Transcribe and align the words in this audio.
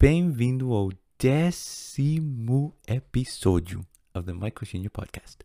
bem-vindo 0.00 0.72
ao 0.72 0.90
décimo 1.18 2.72
episódio 2.86 3.84
of 4.14 4.24
the 4.24 4.32
Michael 4.32 4.90
Podcast. 4.92 5.38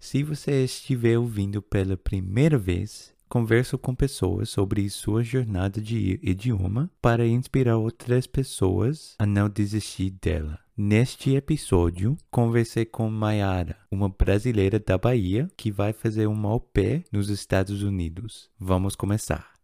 Se 0.00 0.24
você 0.24 0.64
estiver 0.64 1.16
ouvindo 1.16 1.62
pela 1.62 1.96
primeira 1.96 2.58
vez, 2.58 3.14
converso 3.28 3.78
com 3.78 3.94
pessoas 3.94 4.50
sobre 4.50 4.90
sua 4.90 5.22
jornada 5.22 5.80
de 5.80 6.18
idioma 6.24 6.90
para 7.00 7.24
inspirar 7.24 7.76
outras 7.76 8.26
pessoas 8.26 9.14
a 9.16 9.24
não 9.24 9.48
desistir 9.48 10.10
dela. 10.10 10.58
Neste 10.76 11.36
episódio, 11.36 12.16
conversei 12.32 12.84
com 12.84 13.08
Mayara, 13.08 13.76
uma 13.92 14.08
brasileira 14.08 14.80
da 14.80 14.98
Bahia 14.98 15.48
que 15.56 15.70
vai 15.70 15.92
fazer 15.92 16.26
um 16.26 16.46
au 16.48 16.58
pair 16.58 17.04
nos 17.12 17.30
Estados 17.30 17.84
Unidos. 17.84 18.50
Vamos 18.58 18.96
começar. 18.96 19.59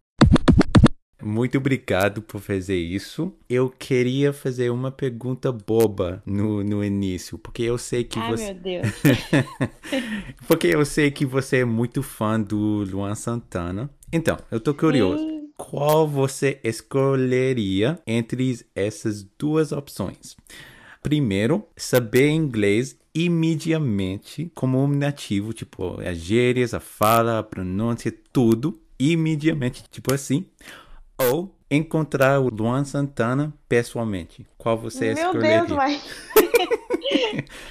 Muito 1.21 1.57
obrigado 1.57 2.21
por 2.21 2.39
fazer 2.39 2.77
isso. 2.77 3.33
Eu 3.49 3.69
queria 3.69 4.31
fazer 4.31 4.69
uma 4.69 4.91
pergunta 4.91 5.51
boba 5.51 6.21
no, 6.25 6.63
no 6.63 6.83
início, 6.83 7.37
porque 7.37 7.63
eu 7.63 7.77
sei 7.77 8.03
que 8.03 8.19
Ai, 8.19 8.31
você. 8.31 8.53
meu 8.53 8.61
Deus. 8.61 8.87
porque 10.47 10.67
eu 10.67 10.85
sei 10.85 11.09
que 11.09 11.25
você 11.25 11.57
é 11.57 11.65
muito 11.65 12.03
fã 12.03 12.39
do 12.39 12.83
Luan 12.83 13.15
Santana. 13.15 13.89
Então, 14.13 14.37
eu 14.51 14.59
tô 14.59 14.73
curioso. 14.73 15.23
Sim. 15.23 15.49
Qual 15.57 16.07
você 16.07 16.59
escolheria 16.63 17.99
entre 18.05 18.59
essas 18.75 19.23
duas 19.39 19.71
opções? 19.71 20.37
Primeiro, 21.01 21.65
saber 21.75 22.29
inglês 22.29 22.95
imediatamente 23.13 24.51
como 24.53 24.83
um 24.83 24.87
nativo, 24.87 25.51
tipo, 25.51 25.99
as 26.01 26.17
gírias, 26.17 26.75
a 26.75 26.79
fala, 26.79 27.39
a 27.39 27.43
pronúncia, 27.43 28.13
tudo, 28.31 28.79
imediatamente, 28.99 29.83
tipo 29.89 30.13
assim. 30.13 30.45
Ou 31.19 31.53
encontrar 31.69 32.39
o 32.39 32.49
Luan 32.49 32.83
Santana 32.85 33.53
pessoalmente. 33.67 34.45
Qual 34.57 34.77
você 34.77 35.13
Meu 35.13 35.25
escolheria? 35.25 35.65
Deus, 35.65 35.71
mas. 35.71 36.03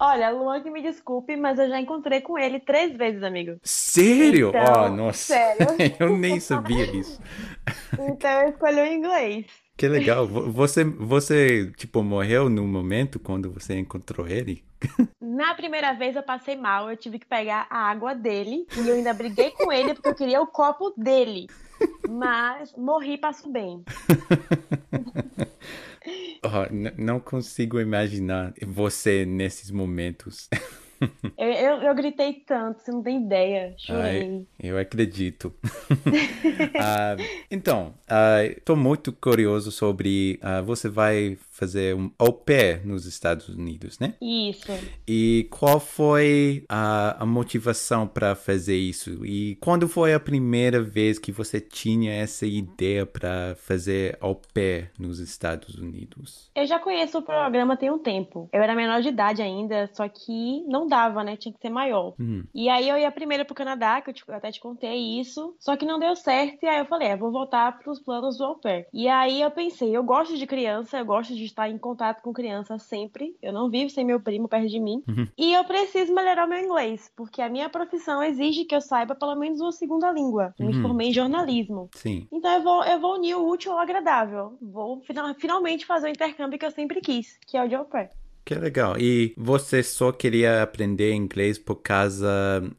Olha, 0.00 0.30
Luan, 0.30 0.62
que 0.62 0.70
me 0.70 0.80
desculpe, 0.80 1.34
mas 1.36 1.58
eu 1.58 1.68
já 1.68 1.80
encontrei 1.80 2.20
com 2.20 2.38
ele 2.38 2.60
três 2.60 2.96
vezes, 2.96 3.22
amigo. 3.22 3.58
Sério? 3.64 4.50
Então, 4.50 4.84
oh, 4.84 4.88
nossa. 4.90 5.34
sério. 5.34 5.66
eu 5.98 6.16
nem 6.16 6.38
sabia 6.40 6.86
disso. 6.86 7.20
Então 8.00 8.30
eu 8.42 8.48
escolhi 8.50 8.80
o 8.80 8.86
inglês. 8.86 9.46
Que 9.76 9.88
legal. 9.88 10.26
Vo- 10.26 10.50
Você, 10.52 10.84
você, 10.84 11.70
tipo, 11.76 12.02
morreu 12.02 12.48
no 12.48 12.64
momento 12.66 13.18
quando 13.18 13.50
você 13.52 13.76
encontrou 13.78 14.26
ele? 14.26 14.64
Na 15.20 15.54
primeira 15.54 15.92
vez 15.94 16.14
eu 16.16 16.22
passei 16.22 16.56
mal, 16.56 16.88
eu 16.88 16.96
tive 16.96 17.18
que 17.18 17.26
pegar 17.26 17.66
a 17.68 17.90
água 17.90 18.14
dele 18.14 18.66
e 18.76 18.88
eu 18.88 18.94
ainda 18.94 19.12
briguei 19.12 19.50
com 19.50 19.70
ele 19.72 19.94
porque 19.94 20.08
eu 20.08 20.14
queria 20.14 20.40
o 20.40 20.46
copo 20.46 20.94
dele. 20.96 21.46
Mas 22.08 22.72
morri 22.76 23.18
passo 23.18 23.50
bem. 23.50 23.84
Oh, 26.42 26.72
não 26.96 27.20
consigo 27.20 27.80
imaginar 27.80 28.54
você 28.66 29.26
nesses 29.26 29.70
momentos. 29.70 30.48
Eu, 31.36 31.52
eu, 31.52 31.82
eu 31.82 31.94
gritei 31.94 32.42
tanto, 32.44 32.82
você 32.82 32.90
não 32.90 33.04
tem 33.04 33.24
ideia. 33.24 33.72
Chorei. 33.78 34.44
Eu 34.58 34.76
acredito. 34.76 35.54
Ah, 36.74 37.16
então, 37.50 37.94
estou 38.56 38.74
muito 38.76 39.12
curioso 39.12 39.70
sobre. 39.70 40.40
ah, 40.42 40.60
você 40.60 40.88
vai 40.88 41.38
fazer 41.58 41.94
um 41.96 42.10
au 42.18 42.32
pair 42.32 42.86
nos 42.86 43.04
Estados 43.04 43.48
Unidos, 43.48 43.98
né? 43.98 44.14
Isso. 44.22 44.70
E 45.06 45.46
qual 45.50 45.80
foi 45.80 46.64
a, 46.68 47.22
a 47.22 47.26
motivação 47.26 48.06
para 48.06 48.34
fazer 48.34 48.76
isso? 48.76 49.24
E 49.26 49.56
quando 49.56 49.88
foi 49.88 50.14
a 50.14 50.20
primeira 50.20 50.80
vez 50.82 51.18
que 51.18 51.32
você 51.32 51.60
tinha 51.60 52.12
essa 52.12 52.46
ideia 52.46 53.04
para 53.04 53.56
fazer 53.58 54.16
au 54.20 54.40
pair 54.54 54.90
nos 54.98 55.18
Estados 55.18 55.74
Unidos? 55.76 56.50
Eu 56.54 56.66
já 56.66 56.78
conheço 56.78 57.18
o 57.18 57.22
programa 57.22 57.76
tem 57.76 57.90
um 57.90 57.98
tempo. 57.98 58.48
Eu 58.52 58.62
era 58.62 58.74
menor 58.74 59.02
de 59.02 59.08
idade 59.08 59.42
ainda, 59.42 59.90
só 59.94 60.08
que 60.08 60.62
não 60.66 60.86
dava, 60.86 61.24
né? 61.24 61.36
Tinha 61.36 61.52
que 61.52 61.60
ser 61.60 61.70
maior. 61.70 62.14
Hum, 62.20 62.44
E 62.54 62.68
aí 62.68 62.88
eu 62.88 62.96
ia 62.96 63.10
primeiro 63.10 63.44
pro 63.44 63.54
Canadá, 63.54 64.00
que 64.00 64.10
eu, 64.10 64.14
te- 64.14 64.22
eu 64.26 64.34
até 64.34 64.50
te 64.52 64.60
contei 64.60 65.20
isso, 65.20 65.54
só 65.58 65.76
que 65.76 65.84
não 65.86 65.98
deu 65.98 66.14
certo, 66.14 66.62
e 66.62 66.66
aí 66.66 66.78
eu 66.78 66.86
falei, 66.86 67.08
é, 67.08 67.16
vou 67.16 67.32
voltar 67.32 67.78
pros 67.78 67.98
planos 68.00 68.36
do 68.38 68.44
au 68.44 68.58
pair. 68.60 68.86
E 68.92 69.08
aí 69.08 69.40
eu 69.40 69.50
pensei, 69.50 69.96
eu 69.96 70.02
gosto 70.04 70.36
de 70.36 70.46
criança, 70.46 70.98
eu 70.98 71.04
gosto 71.04 71.34
de 71.34 71.47
estar 71.48 71.68
em 71.68 71.76
contato 71.78 72.22
com 72.22 72.32
criança 72.32 72.78
sempre, 72.78 73.36
eu 73.42 73.52
não 73.52 73.68
vivo 73.70 73.90
sem 73.90 74.04
meu 74.04 74.20
primo 74.20 74.48
perto 74.48 74.68
de 74.68 74.78
mim, 74.80 75.02
Uhum. 75.08 75.26
e 75.36 75.52
eu 75.54 75.64
preciso 75.64 76.14
melhorar 76.14 76.46
meu 76.46 76.58
inglês, 76.58 77.10
porque 77.16 77.42
a 77.42 77.48
minha 77.48 77.68
profissão 77.68 78.22
exige 78.22 78.64
que 78.64 78.74
eu 78.74 78.80
saiba 78.80 79.14
pelo 79.14 79.34
menos 79.36 79.60
uma 79.60 79.72
segunda 79.72 80.10
língua. 80.12 80.54
Eu 80.58 80.66
Me 80.66 80.74
Uhum. 80.76 80.82
formei 80.82 81.08
em 81.08 81.12
jornalismo. 81.12 81.88
sim. 81.94 82.26
Então 82.30 82.50
eu 82.52 82.62
vou, 82.62 82.84
eu 82.84 83.00
vou 83.00 83.14
unir 83.14 83.34
o 83.34 83.48
útil 83.48 83.72
ao 83.72 83.78
agradável. 83.78 84.56
Vou 84.60 85.00
fina- 85.02 85.34
finalmente 85.34 85.84
fazer 85.86 86.06
o 86.08 86.10
intercâmbio 86.10 86.58
que 86.58 86.64
eu 86.66 86.70
sempre 86.70 87.00
quis, 87.00 87.38
que 87.46 87.56
é 87.56 87.64
o 87.64 87.68
de 87.68 87.74
au 87.74 87.84
pair. 87.84 88.10
Que 88.48 88.54
legal. 88.54 88.96
E 88.98 89.34
você 89.36 89.82
só 89.82 90.10
queria 90.10 90.62
aprender 90.62 91.12
inglês 91.12 91.58
por 91.58 91.76
causa 91.76 92.26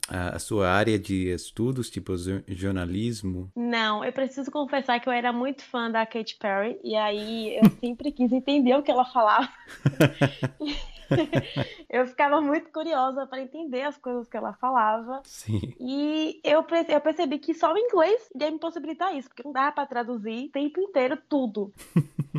a, 0.08 0.30
a 0.30 0.40
sua 0.40 0.68
área 0.68 0.98
de 0.98 1.32
estudos, 1.32 1.92
tipo 1.92 2.18
jo- 2.18 2.42
jornalismo? 2.48 3.52
Não, 3.56 4.04
eu 4.04 4.12
preciso 4.12 4.50
confessar 4.50 5.00
que 5.00 5.08
eu 5.08 5.14
era 5.14 5.32
muito 5.32 5.64
fã 5.64 5.92
da 5.92 6.08
Katy 6.08 6.38
Perry 6.40 6.80
e 6.84 6.96
aí 6.96 7.56
eu 7.56 7.70
sempre 7.80 8.12
quis 8.12 8.32
entender 8.32 8.74
o 8.74 8.82
que 8.82 8.90
ela 8.90 9.06
falava. 9.06 9.48
Eu 11.90 12.06
ficava 12.06 12.40
muito 12.40 12.70
curiosa 12.72 13.26
para 13.26 13.42
entender 13.42 13.82
as 13.82 13.98
coisas 13.98 14.28
que 14.28 14.38
ela 14.38 14.54
falava. 14.54 15.22
Sim. 15.24 15.74
E 15.80 16.40
eu, 16.44 16.64
eu 16.88 17.02
percebi 17.02 17.40
que 17.40 17.52
só 17.56 17.74
o 17.74 17.78
inglês 17.80 18.30
ia 18.40 18.52
me 18.52 18.60
possibilitar 18.60 19.16
isso, 19.16 19.28
porque 19.28 19.42
não 19.44 19.52
dava 19.52 19.72
para 19.72 19.88
traduzir 19.88 20.46
o 20.46 20.52
tempo 20.52 20.80
inteiro 20.80 21.18
tudo. 21.28 21.74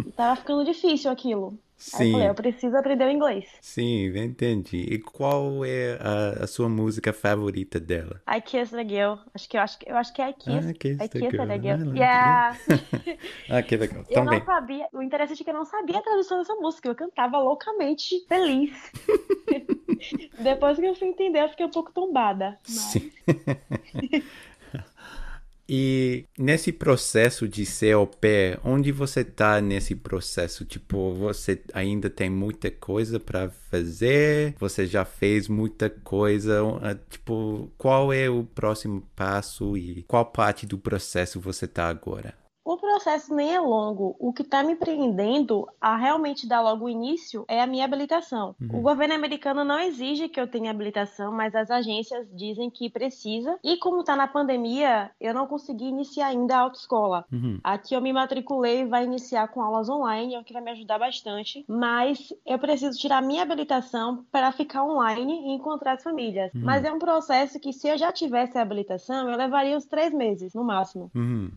E 0.07 0.13
tava 0.15 0.37
ficando 0.37 0.65
difícil 0.65 1.11
aquilo. 1.11 1.59
Aí 1.95 2.01
eu 2.01 2.07
Sim. 2.07 2.13
falei, 2.13 2.29
eu 2.29 2.35
preciso 2.35 2.77
aprender 2.77 3.05
o 3.07 3.11
inglês. 3.11 3.47
Sim, 3.61 4.13
entendi. 4.19 4.77
E 4.91 4.99
qual 4.99 5.65
é 5.65 5.99
a, 6.01 6.45
a 6.45 6.47
sua 6.47 6.69
música 6.69 7.11
favorita 7.13 7.81
dela? 7.81 8.21
I 8.29 8.41
Kiss 8.43 8.71
the 8.71 8.87
Girl. 8.87 9.15
Acho 9.35 9.49
que 9.49 9.57
eu 9.57 9.61
acho 9.63 9.79
que 9.79 9.91
eu 9.91 9.97
acho 9.97 10.13
que 10.13 10.21
é 10.21 10.29
I 10.31 10.35
Kiss. 10.35 10.69
Ah, 10.69 10.73
Kiss 10.75 10.95
I 11.05 11.09
the 11.09 11.19
Kiss 11.21 11.31
Girl. 11.31 11.47
the 11.47 11.55
Ah, 11.55 11.59
Girl. 11.59 11.79
legal. 11.79 11.97
Yeah. 11.97 12.59
Ah, 13.49 13.63
que 13.63 13.77
legal. 13.77 14.05
Eu 14.11 14.25
não 14.25 14.25
Também. 14.27 14.45
sabia. 14.45 14.87
O 14.93 15.03
interessante 15.03 15.41
é 15.41 15.45
que 15.45 15.51
eu 15.51 15.55
não 15.55 15.65
sabia 15.65 15.99
a 15.99 16.03
tradução 16.03 16.39
dessa 16.39 16.55
música. 16.57 16.89
Eu 16.89 16.95
cantava 16.95 17.39
loucamente 17.39 18.25
feliz. 18.29 18.71
Depois 20.39 20.79
que 20.79 20.87
eu 20.87 20.95
fui 20.95 21.09
entender, 21.09 21.43
eu 21.43 21.49
fiquei 21.49 21.67
um 21.67 21.71
pouco 21.71 21.93
tombada. 21.93 22.59
Mas 22.69 22.77
Sim. 22.77 23.11
E 25.73 26.25
nesse 26.37 26.73
processo 26.73 27.47
de 27.47 27.65
ser 27.65 27.93
au 27.93 28.05
pair, 28.05 28.59
onde 28.65 28.91
você 28.91 29.23
tá 29.23 29.61
nesse 29.61 29.95
processo? 29.95 30.65
Tipo, 30.65 31.15
você 31.15 31.63
ainda 31.73 32.11
tem 32.11 32.29
muita 32.29 32.73
coisa 32.73 33.21
para 33.21 33.51
fazer? 33.71 34.57
Você 34.59 34.85
já 34.85 35.05
fez 35.05 35.47
muita 35.47 35.89
coisa? 35.89 36.61
Ah, 36.83 36.97
Tipo, 37.09 37.71
qual 37.79 38.13
é 38.13 38.29
o 38.29 38.43
próximo 38.43 39.03
passo 39.15 39.77
e 39.77 40.03
qual 40.09 40.27
parte 40.27 40.67
do 40.67 40.77
processo 40.77 41.39
você 41.41 41.69
tá 41.69 41.89
agora? 41.89 42.35
O 42.65 42.77
processo 42.77 43.35
nem 43.35 43.55
é 43.55 43.61
longo. 43.61 44.17
O 44.19 44.33
que 44.33 44.43
está 44.43 44.63
me 44.63 44.77
prendendo 44.77 45.67
a 45.81 45.97
realmente 45.97 46.47
dar 46.47 46.61
logo 46.61 46.85
o 46.85 46.89
início 46.89 47.45
é 47.49 47.61
a 47.61 47.67
minha 47.67 47.85
habilitação. 47.85 48.55
O 48.73 48.81
governo 48.81 49.15
americano 49.15 49.65
não 49.65 49.79
exige 49.79 50.29
que 50.29 50.41
eu 50.41 50.47
tenha 50.47 50.71
habilitação, 50.71 51.33
mas 51.33 51.55
as 51.55 51.71
agências 51.71 52.29
dizem 52.33 52.71
que 52.71 52.91
precisa. 52.91 53.59
E 53.65 53.77
como 53.79 54.01
está 54.01 54.15
na 54.15 54.29
pandemia, 54.29 55.11
eu 55.21 55.35
não 55.35 55.47
consegui 55.47 55.87
iniciar 55.87 56.29
ainda 56.29 56.57
a 56.57 56.61
autoescola. 56.61 57.25
Uhum. 57.33 57.59
Aqui 57.65 57.95
eu 57.95 58.01
me 58.01 58.13
matriculei 58.13 58.83
e 58.83 58.87
vai 58.87 59.05
iniciar 59.05 59.49
com 59.49 59.63
aulas 59.63 59.89
online, 59.89 60.35
é 60.35 60.39
o 60.39 60.45
que 60.45 60.53
vai 60.53 60.63
me 60.63 60.71
ajudar 60.71 60.99
bastante. 60.99 61.65
Mas 61.69 62.33
eu 62.47 62.59
preciso 62.59 62.99
tirar 62.99 63.23
minha 63.23 63.43
habilitação 63.43 64.25
para 64.31 64.53
ficar 64.53 64.85
online 64.85 65.33
e 65.47 65.53
encontrar 65.53 65.93
as 65.93 66.03
famílias. 66.03 66.51
Mas 66.55 66.85
é 66.85 66.93
um 66.93 66.99
processo 66.99 67.59
que, 67.59 67.73
se 67.73 67.89
eu 67.89 67.97
já 67.97 68.13
tivesse 68.13 68.59
a 68.59 68.63
habilitação, 68.63 69.29
eu 69.29 69.37
levaria 69.37 69.77
uns 69.77 69.87
três 69.87 70.13
meses, 70.13 70.55
no 70.55 70.65
máximo. 70.65 71.11
Uhum. 71.15 71.51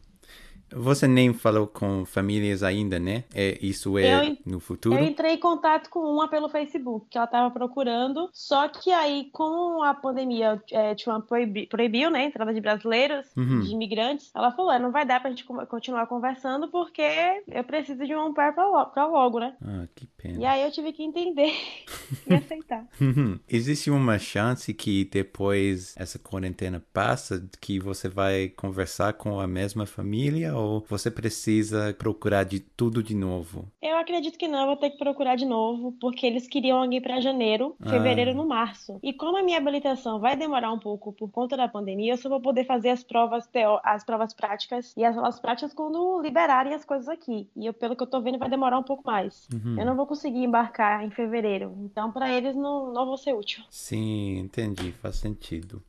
Você 0.75 1.07
nem 1.07 1.33
falou 1.33 1.67
com 1.67 2.05
famílias 2.05 2.63
ainda, 2.63 2.99
né? 2.99 3.23
É, 3.33 3.57
isso 3.61 3.97
é 3.97 4.29
Eu 4.31 4.37
no 4.45 4.59
futuro? 4.59 4.95
Eu 4.95 5.03
entrei 5.03 5.33
em 5.33 5.39
contato 5.39 5.89
com 5.89 5.99
uma 5.99 6.27
pelo 6.27 6.49
Facebook, 6.49 7.07
que 7.09 7.17
ela 7.17 7.25
estava 7.25 7.51
procurando. 7.51 8.29
Só 8.33 8.67
que 8.67 8.91
aí, 8.91 9.29
com 9.31 9.81
a 9.83 9.93
pandemia, 9.93 10.61
é, 10.71 10.95
Trump 10.95 11.27
proibi- 11.27 11.67
proibiu, 11.67 12.09
né, 12.09 12.19
a 12.19 12.25
entrada 12.25 12.53
de 12.53 12.61
brasileiros, 12.61 13.27
Uhum. 13.37 13.61
de 13.61 13.71
imigrantes. 13.71 14.31
Ela 14.35 14.51
falou: 14.51 14.71
"É, 14.71 14.79
não 14.79 14.91
vai 14.91 15.05
dar 15.05 15.19
pra 15.19 15.29
gente 15.29 15.43
con- 15.45 15.65
continuar 15.65 16.07
conversando 16.07 16.67
porque 16.69 17.01
eu 17.47 17.63
preciso 17.63 18.05
de 18.05 18.15
um 18.15 18.33
par 18.33 18.53
pra, 18.53 18.67
lo- 18.67 18.85
pra 18.87 19.05
logo, 19.05 19.39
né? 19.39 19.55
Ah, 19.61 19.85
que 19.95 20.05
E 20.05 20.07
pena. 20.07 20.49
aí 20.51 20.63
eu 20.63 20.71
tive 20.71 20.91
que 20.93 21.03
entender 21.03 21.51
e 22.27 22.33
aceitar. 22.33 22.87
Uhum. 22.99 23.39
Existe 23.47 23.89
uma 23.89 24.17
chance 24.17 24.73
que 24.73 25.05
depois 25.05 25.95
essa 25.97 26.19
quarentena 26.19 26.83
passa, 26.93 27.47
que 27.59 27.79
você 27.79 28.07
vai 28.07 28.49
conversar 28.49 29.13
com 29.13 29.39
a 29.39 29.47
mesma 29.47 29.85
família 29.85 30.55
ou 30.55 30.85
você 30.87 31.09
precisa 31.09 31.95
procurar 31.97 32.43
de 32.43 32.59
tudo 32.59 33.03
de 33.03 33.15
novo? 33.15 33.67
Eu 33.81 33.97
acredito 33.97 34.37
que 34.37 34.47
não, 34.47 34.61
eu 34.61 34.67
vou 34.67 34.77
ter 34.77 34.91
que 34.91 34.97
procurar 34.97 35.35
de 35.35 35.45
novo, 35.45 35.95
porque 35.99 36.25
eles 36.25 36.47
queriam 36.47 36.79
alguém 36.79 37.01
para 37.01 37.19
janeiro, 37.19 37.75
fevereiro 37.81 38.31
ah. 38.31 38.35
no 38.35 38.47
março. 38.47 38.99
E 39.01 39.13
como 39.13 39.37
a 39.37 39.43
minha 39.43 39.57
habilitação 39.57 40.19
vai 40.19 40.35
demorar 40.35 40.71
um 40.71 40.79
pouco 40.79 41.13
por 41.13 41.29
conta 41.29 41.55
da 41.57 41.67
pandemia, 41.67 42.13
eu 42.13 42.17
só 42.17 42.29
vou 42.29 42.41
poder 42.41 42.65
fazer 42.65 42.89
as 42.89 43.03
provas 43.03 43.47
teo... 43.47 43.79
as 43.83 44.03
provas 44.03 44.33
práticas 44.33 44.93
e 44.97 45.03
as 45.03 45.17
aulas 45.17 45.39
práticas 45.39 45.73
quando 45.73 46.21
liberarem 46.21 46.73
as 46.73 46.85
coisas 46.85 47.07
aqui. 47.07 47.49
E 47.55 47.65
eu, 47.65 47.73
pelo 47.73 47.95
que 47.95 48.03
eu 48.03 48.07
tô 48.07 48.21
vendo, 48.21 48.37
vai 48.37 48.49
demorar 48.49 48.77
um 48.77 48.83
pouco 48.83 49.03
mais. 49.05 49.47
Uhum. 49.53 49.79
Eu 49.79 49.85
não 49.85 49.95
vou 49.95 50.07
conseguir 50.07 50.43
embarcar 50.43 51.03
em 51.03 51.09
fevereiro. 51.09 51.73
Então, 51.83 52.02
para 52.11 52.31
eles 52.31 52.55
não, 52.55 52.91
não 52.91 53.05
vou 53.05 53.17
ser 53.17 53.33
útil. 53.33 53.63
Sim, 53.69 54.37
entendi, 54.37 54.91
faz 55.01 55.15
sentido. 55.15 55.81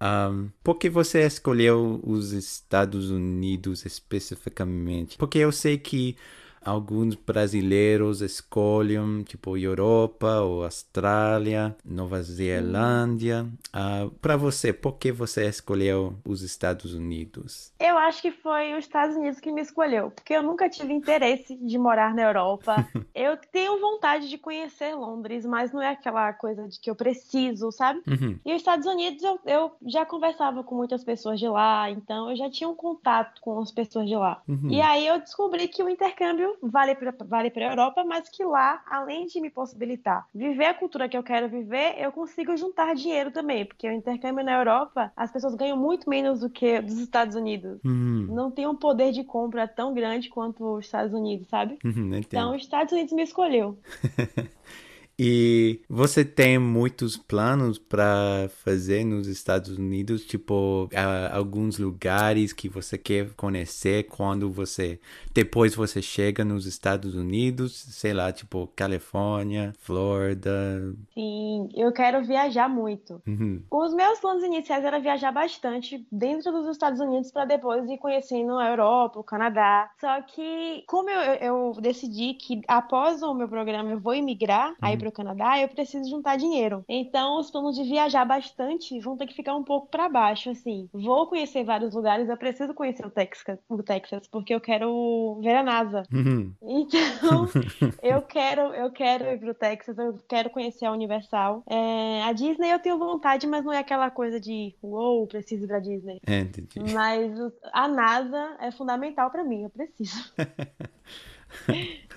Um, 0.00 0.50
por 0.62 0.74
que 0.74 0.90
você 0.90 1.24
escolheu 1.24 2.00
os 2.04 2.32
Estados 2.32 3.10
Unidos 3.10 3.84
especificamente? 3.86 5.16
Porque 5.16 5.38
eu 5.38 5.52
sei 5.52 5.78
que 5.78 6.16
alguns 6.64 7.14
brasileiros 7.14 8.20
escolhem 8.20 9.22
tipo 9.22 9.56
Europa 9.56 10.40
ou 10.40 10.64
Austrália, 10.64 11.76
Nova 11.84 12.22
Zelândia. 12.22 13.46
Uh, 13.68 14.10
Para 14.20 14.36
você, 14.36 14.72
por 14.72 14.94
que 14.94 15.12
você 15.12 15.46
escolheu 15.46 16.14
os 16.24 16.42
Estados 16.42 16.94
Unidos? 16.94 17.72
Eu 17.78 17.98
acho 17.98 18.22
que 18.22 18.30
foi 18.30 18.72
os 18.72 18.84
Estados 18.84 19.16
Unidos 19.16 19.40
que 19.40 19.52
me 19.52 19.60
escolheu, 19.60 20.10
porque 20.10 20.34
eu 20.34 20.42
nunca 20.42 20.68
tive 20.68 20.92
interesse 20.92 21.56
de 21.56 21.78
morar 21.78 22.14
na 22.14 22.22
Europa. 22.22 22.88
eu 23.14 23.36
tenho 23.36 23.80
vontade 23.80 24.28
de 24.28 24.38
conhecer 24.38 24.94
Londres, 24.94 25.44
mas 25.44 25.72
não 25.72 25.82
é 25.82 25.90
aquela 25.90 26.32
coisa 26.32 26.68
de 26.68 26.78
que 26.80 26.90
eu 26.90 26.94
preciso, 26.94 27.70
sabe? 27.70 28.00
Uhum. 28.06 28.38
E 28.44 28.52
os 28.52 28.56
Estados 28.56 28.86
Unidos 28.86 29.22
eu, 29.22 29.38
eu, 29.44 29.72
já 29.86 30.04
conversava 30.04 30.62
com 30.62 30.74
muitas 30.74 31.04
pessoas 31.04 31.38
de 31.38 31.48
lá, 31.48 31.90
então 31.90 32.30
eu 32.30 32.36
já 32.36 32.50
tinha 32.50 32.68
um 32.68 32.74
contato 32.74 33.40
com 33.40 33.60
as 33.60 33.70
pessoas 33.70 34.08
de 34.08 34.16
lá. 34.16 34.42
Uhum. 34.48 34.70
E 34.70 34.80
aí 34.80 35.06
eu 35.06 35.18
descobri 35.18 35.68
que 35.68 35.82
o 35.82 35.88
intercâmbio 35.88 36.53
vale 36.62 36.94
para 36.94 37.14
vale 37.24 37.52
a 37.54 37.70
Europa, 37.70 38.04
mas 38.04 38.28
que 38.28 38.44
lá, 38.44 38.82
além 38.86 39.26
de 39.26 39.40
me 39.40 39.50
possibilitar 39.50 40.26
viver 40.34 40.66
a 40.66 40.74
cultura 40.74 41.08
que 41.08 41.16
eu 41.16 41.22
quero 41.22 41.48
viver, 41.48 41.94
eu 41.98 42.12
consigo 42.12 42.56
juntar 42.56 42.94
dinheiro 42.94 43.30
também, 43.30 43.64
porque 43.64 43.88
o 43.88 43.92
intercâmbio 43.92 44.44
na 44.44 44.58
Europa, 44.58 45.12
as 45.16 45.30
pessoas 45.30 45.54
ganham 45.54 45.76
muito 45.76 46.08
menos 46.08 46.40
do 46.40 46.50
que 46.50 46.80
dos 46.80 46.98
Estados 46.98 47.36
Unidos. 47.36 47.80
Uhum. 47.84 48.26
Não 48.30 48.50
tem 48.50 48.66
um 48.66 48.74
poder 48.74 49.12
de 49.12 49.24
compra 49.24 49.66
tão 49.66 49.94
grande 49.94 50.28
quanto 50.28 50.76
os 50.76 50.86
Estados 50.86 51.12
Unidos, 51.12 51.48
sabe? 51.48 51.78
Uhum, 51.84 52.14
então, 52.14 52.54
os 52.54 52.62
Estados 52.62 52.92
Unidos 52.92 53.12
me 53.12 53.22
escolheu. 53.22 53.78
E 55.18 55.80
você 55.88 56.24
tem 56.24 56.58
muitos 56.58 57.16
planos 57.16 57.78
para 57.78 58.48
fazer 58.64 59.04
nos 59.04 59.26
Estados 59.26 59.78
Unidos, 59.78 60.24
tipo 60.24 60.88
alguns 61.32 61.78
lugares 61.78 62.52
que 62.52 62.68
você 62.68 62.98
quer 62.98 63.30
conhecer 63.34 64.04
quando 64.04 64.50
você 64.50 64.98
depois 65.32 65.74
você 65.74 66.00
chega 66.00 66.44
nos 66.44 66.66
Estados 66.66 67.14
Unidos, 67.14 67.72
sei 67.74 68.12
lá, 68.12 68.32
tipo 68.32 68.68
Califórnia, 68.76 69.72
Flórida. 69.78 70.94
Sim, 71.12 71.68
eu 71.74 71.92
quero 71.92 72.24
viajar 72.24 72.68
muito. 72.68 73.20
Uhum. 73.26 73.62
Os 73.70 73.94
meus 73.94 74.18
planos 74.20 74.42
iniciais 74.44 74.84
era 74.84 74.98
viajar 74.98 75.32
bastante 75.32 76.06
dentro 76.10 76.52
dos 76.52 76.68
Estados 76.68 77.00
Unidos 77.00 77.30
para 77.30 77.44
depois 77.44 77.88
ir 77.88 77.98
conhecendo 77.98 78.56
a 78.58 78.70
Europa, 78.70 79.18
o 79.18 79.24
Canadá. 79.24 79.90
Só 80.00 80.22
que 80.22 80.84
como 80.86 81.10
eu, 81.10 81.34
eu 81.34 81.72
decidi 81.80 82.34
que 82.34 82.60
após 82.68 83.22
o 83.22 83.34
meu 83.34 83.48
programa 83.48 83.90
eu 83.90 84.00
vou 84.00 84.14
imigrar 84.14 84.70
uhum. 84.70 84.76
aí 84.82 84.96
para 85.04 85.08
o 85.08 85.12
Canadá, 85.12 85.60
eu 85.60 85.68
preciso 85.68 86.08
juntar 86.08 86.36
dinheiro. 86.36 86.84
Então, 86.88 87.38
os 87.38 87.50
planos 87.50 87.76
de 87.76 87.84
viajar 87.84 88.24
bastante 88.24 88.98
vão 89.00 89.16
ter 89.16 89.26
que 89.26 89.34
ficar 89.34 89.54
um 89.54 89.62
pouco 89.62 89.88
para 89.88 90.08
baixo, 90.08 90.50
assim. 90.50 90.88
Vou 90.92 91.26
conhecer 91.26 91.64
vários 91.64 91.94
lugares, 91.94 92.28
eu 92.28 92.36
preciso 92.36 92.72
conhecer 92.72 93.06
o 93.06 93.10
Texas, 93.10 93.58
o 93.68 93.82
Texas 93.82 94.26
porque 94.28 94.54
eu 94.54 94.60
quero 94.60 95.40
ver 95.42 95.56
a 95.56 95.62
NASA. 95.62 96.02
Uhum. 96.12 96.52
Então, 96.62 97.48
eu 98.02 98.22
quero, 98.22 98.74
eu 98.74 98.90
quero 98.90 99.24
ir 99.24 99.38
pro 99.38 99.54
Texas, 99.54 99.98
eu 99.98 100.18
quero 100.28 100.50
conhecer 100.50 100.86
a 100.86 100.92
Universal. 100.92 101.62
É, 101.68 102.22
a 102.22 102.32
Disney 102.32 102.70
eu 102.70 102.78
tenho 102.78 102.98
vontade, 102.98 103.46
mas 103.46 103.64
não 103.64 103.72
é 103.72 103.78
aquela 103.78 104.10
coisa 104.10 104.40
de, 104.40 104.74
uou, 104.82 105.18
wow, 105.18 105.26
preciso 105.26 105.64
ir 105.64 105.68
pra 105.68 105.80
Disney. 105.80 106.20
É, 106.26 106.40
entendi. 106.40 106.80
Mas 106.92 107.32
a 107.72 107.88
NASA 107.88 108.56
é 108.60 108.70
fundamental 108.70 109.30
para 109.30 109.44
mim, 109.44 109.64
eu 109.64 109.70
preciso. 109.70 110.32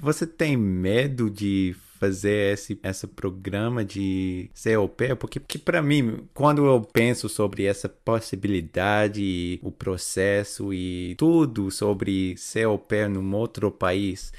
Você 0.00 0.26
tem 0.26 0.56
medo 0.56 1.30
de 1.30 1.74
fazer 1.98 2.52
esse, 2.52 2.78
esse 2.82 3.06
programa 3.06 3.84
de 3.84 4.50
ser 4.52 4.74
au 4.74 4.88
pair? 4.88 5.16
Porque, 5.16 5.40
porque 5.40 5.58
para 5.58 5.80
mim, 5.80 6.28
quando 6.34 6.64
eu 6.66 6.80
penso 6.80 7.28
sobre 7.28 7.64
essa 7.64 7.88
possibilidade, 7.88 9.58
o 9.62 9.70
processo 9.70 10.72
e 10.74 11.14
tudo 11.16 11.70
sobre 11.70 12.36
ser 12.36 12.64
au 12.64 12.78
pair 12.78 13.08
num 13.08 13.34
outro 13.34 13.70
país, 13.70 14.32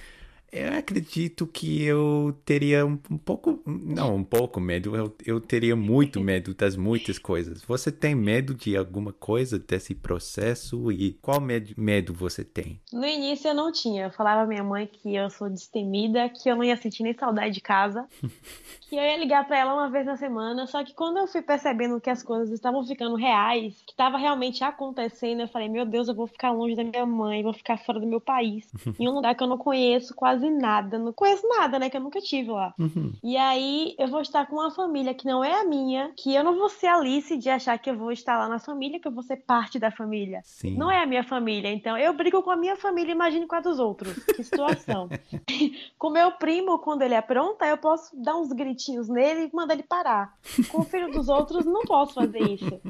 eu 0.55 0.77
acredito 0.79 1.45
que 1.45 1.83
eu 1.83 2.33
teria 2.45 2.85
um, 2.85 2.97
um, 3.11 3.17
pouco, 3.17 3.61
não 3.65 4.15
um 4.15 4.23
pouco 4.23 4.59
medo, 4.61 4.95
eu, 4.95 5.15
eu 5.25 5.41
teria 5.41 5.75
muito 5.75 6.21
medo 6.21 6.53
das 6.53 6.77
muitas 6.77 7.19
coisas. 7.19 7.61
Você 7.63 7.91
tem 7.91 8.15
medo 8.15 8.53
de 8.53 8.77
alguma 8.77 9.11
coisa 9.11 9.59
desse 9.59 9.93
processo 9.93 10.91
e 10.91 11.13
qual 11.21 11.41
medo, 11.41 11.73
medo 11.77 12.13
você 12.13 12.43
tem? 12.43 12.79
No 12.93 13.05
início 13.05 13.49
eu 13.49 13.53
não 13.53 13.71
tinha, 13.71 14.05
eu 14.05 14.11
falava 14.11 14.43
à 14.43 14.45
minha 14.45 14.63
mãe 14.63 14.87
que 14.87 15.13
eu 15.13 15.29
sou 15.29 15.49
destemida, 15.49 16.29
que 16.29 16.49
eu 16.49 16.55
não 16.55 16.63
ia 16.63 16.77
sentir 16.77 17.03
nem 17.03 17.13
saudade 17.13 17.53
de 17.53 17.61
casa, 17.61 18.07
que 18.87 18.95
eu 18.95 19.03
ia 19.03 19.17
ligar 19.17 19.45
para 19.45 19.57
ela 19.57 19.73
uma 19.73 19.89
vez 19.89 20.05
na 20.05 20.15
semana, 20.15 20.65
só 20.67 20.83
que 20.83 20.93
quando 20.93 21.17
eu 21.17 21.27
fui 21.27 21.41
percebendo 21.41 21.99
que 21.99 22.09
as 22.09 22.23
coisas 22.23 22.49
estavam 22.51 22.85
ficando 22.85 23.15
reais, 23.15 23.73
que 23.85 23.91
estava 23.91 24.17
realmente 24.17 24.63
acontecendo, 24.63 25.41
eu 25.41 25.47
falei, 25.49 25.67
meu 25.67 25.85
Deus, 25.85 26.07
eu 26.07 26.15
vou 26.15 26.27
ficar 26.27 26.51
longe 26.51 26.75
da 26.75 26.83
minha 26.83 27.05
mãe, 27.05 27.43
vou 27.43 27.53
ficar 27.53 27.77
fora 27.77 27.99
do 27.99 28.07
meu 28.07 28.21
país, 28.21 28.65
em 28.97 29.09
um 29.09 29.13
lugar 29.13 29.35
que 29.35 29.43
eu 29.43 29.47
não 29.47 29.57
conheço 29.57 30.15
quase 30.15 30.44
quase 30.45 30.49
nada, 30.49 30.99
não 30.99 31.13
conheço 31.13 31.47
nada, 31.47 31.79
né? 31.79 31.89
Que 31.89 31.97
eu 31.97 32.01
nunca 32.01 32.21
tive 32.21 32.51
lá. 32.51 32.73
Uhum. 32.77 33.13
E 33.23 33.37
aí 33.37 33.95
eu 33.97 34.07
vou 34.07 34.21
estar 34.21 34.45
com 34.45 34.55
uma 34.55 34.71
família 34.71 35.13
que 35.13 35.25
não 35.25 35.43
é 35.43 35.61
a 35.61 35.65
minha, 35.65 36.11
que 36.15 36.33
eu 36.33 36.43
não 36.43 36.55
vou 36.55 36.69
ser 36.69 36.87
Alice 36.87 37.37
de 37.37 37.49
achar 37.49 37.77
que 37.77 37.89
eu 37.89 37.97
vou 37.97 38.11
estar 38.11 38.37
lá 38.37 38.47
na 38.47 38.59
família, 38.59 38.99
que 38.99 39.07
eu 39.07 39.11
vou 39.11 39.23
ser 39.23 39.37
parte 39.37 39.79
da 39.79 39.91
família. 39.91 40.41
Sim. 40.43 40.77
Não 40.77 40.91
é 40.91 41.01
a 41.01 41.05
minha 41.05 41.23
família. 41.23 41.71
Então 41.71 41.97
eu 41.97 42.13
brigo 42.13 42.41
com 42.43 42.51
a 42.51 42.55
minha 42.55 42.75
família, 42.75 43.11
imagine 43.11 43.47
com 43.47 43.55
a 43.55 43.61
dos 43.61 43.79
outros. 43.79 44.23
Que 44.23 44.43
situação. 44.43 45.09
com 45.97 46.09
meu 46.09 46.31
primo, 46.33 46.79
quando 46.79 47.01
ele 47.01 47.15
apronta, 47.15 47.65
eu 47.65 47.77
posso 47.77 48.15
dar 48.21 48.37
uns 48.37 48.51
gritinhos 48.51 49.09
nele 49.09 49.49
e 49.51 49.55
mandar 49.55 49.73
ele 49.73 49.83
parar. 49.83 50.33
Com 50.69 50.81
o 50.81 50.85
filho 50.85 51.11
dos 51.11 51.29
outros, 51.29 51.65
não 51.65 51.83
posso 51.83 52.13
fazer 52.13 52.41
isso. 52.41 52.81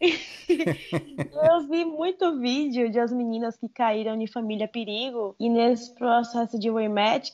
eu 0.00 1.60
vi 1.68 1.84
muito 1.84 2.38
vídeo 2.38 2.90
de 2.90 2.98
as 2.98 3.12
meninas 3.12 3.56
que 3.56 3.68
caíram 3.68 4.20
em 4.20 4.26
família 4.26 4.68
perigo 4.68 5.34
e 5.38 5.48
nesse 5.48 5.94
processo 5.94 6.58
de 6.58 6.70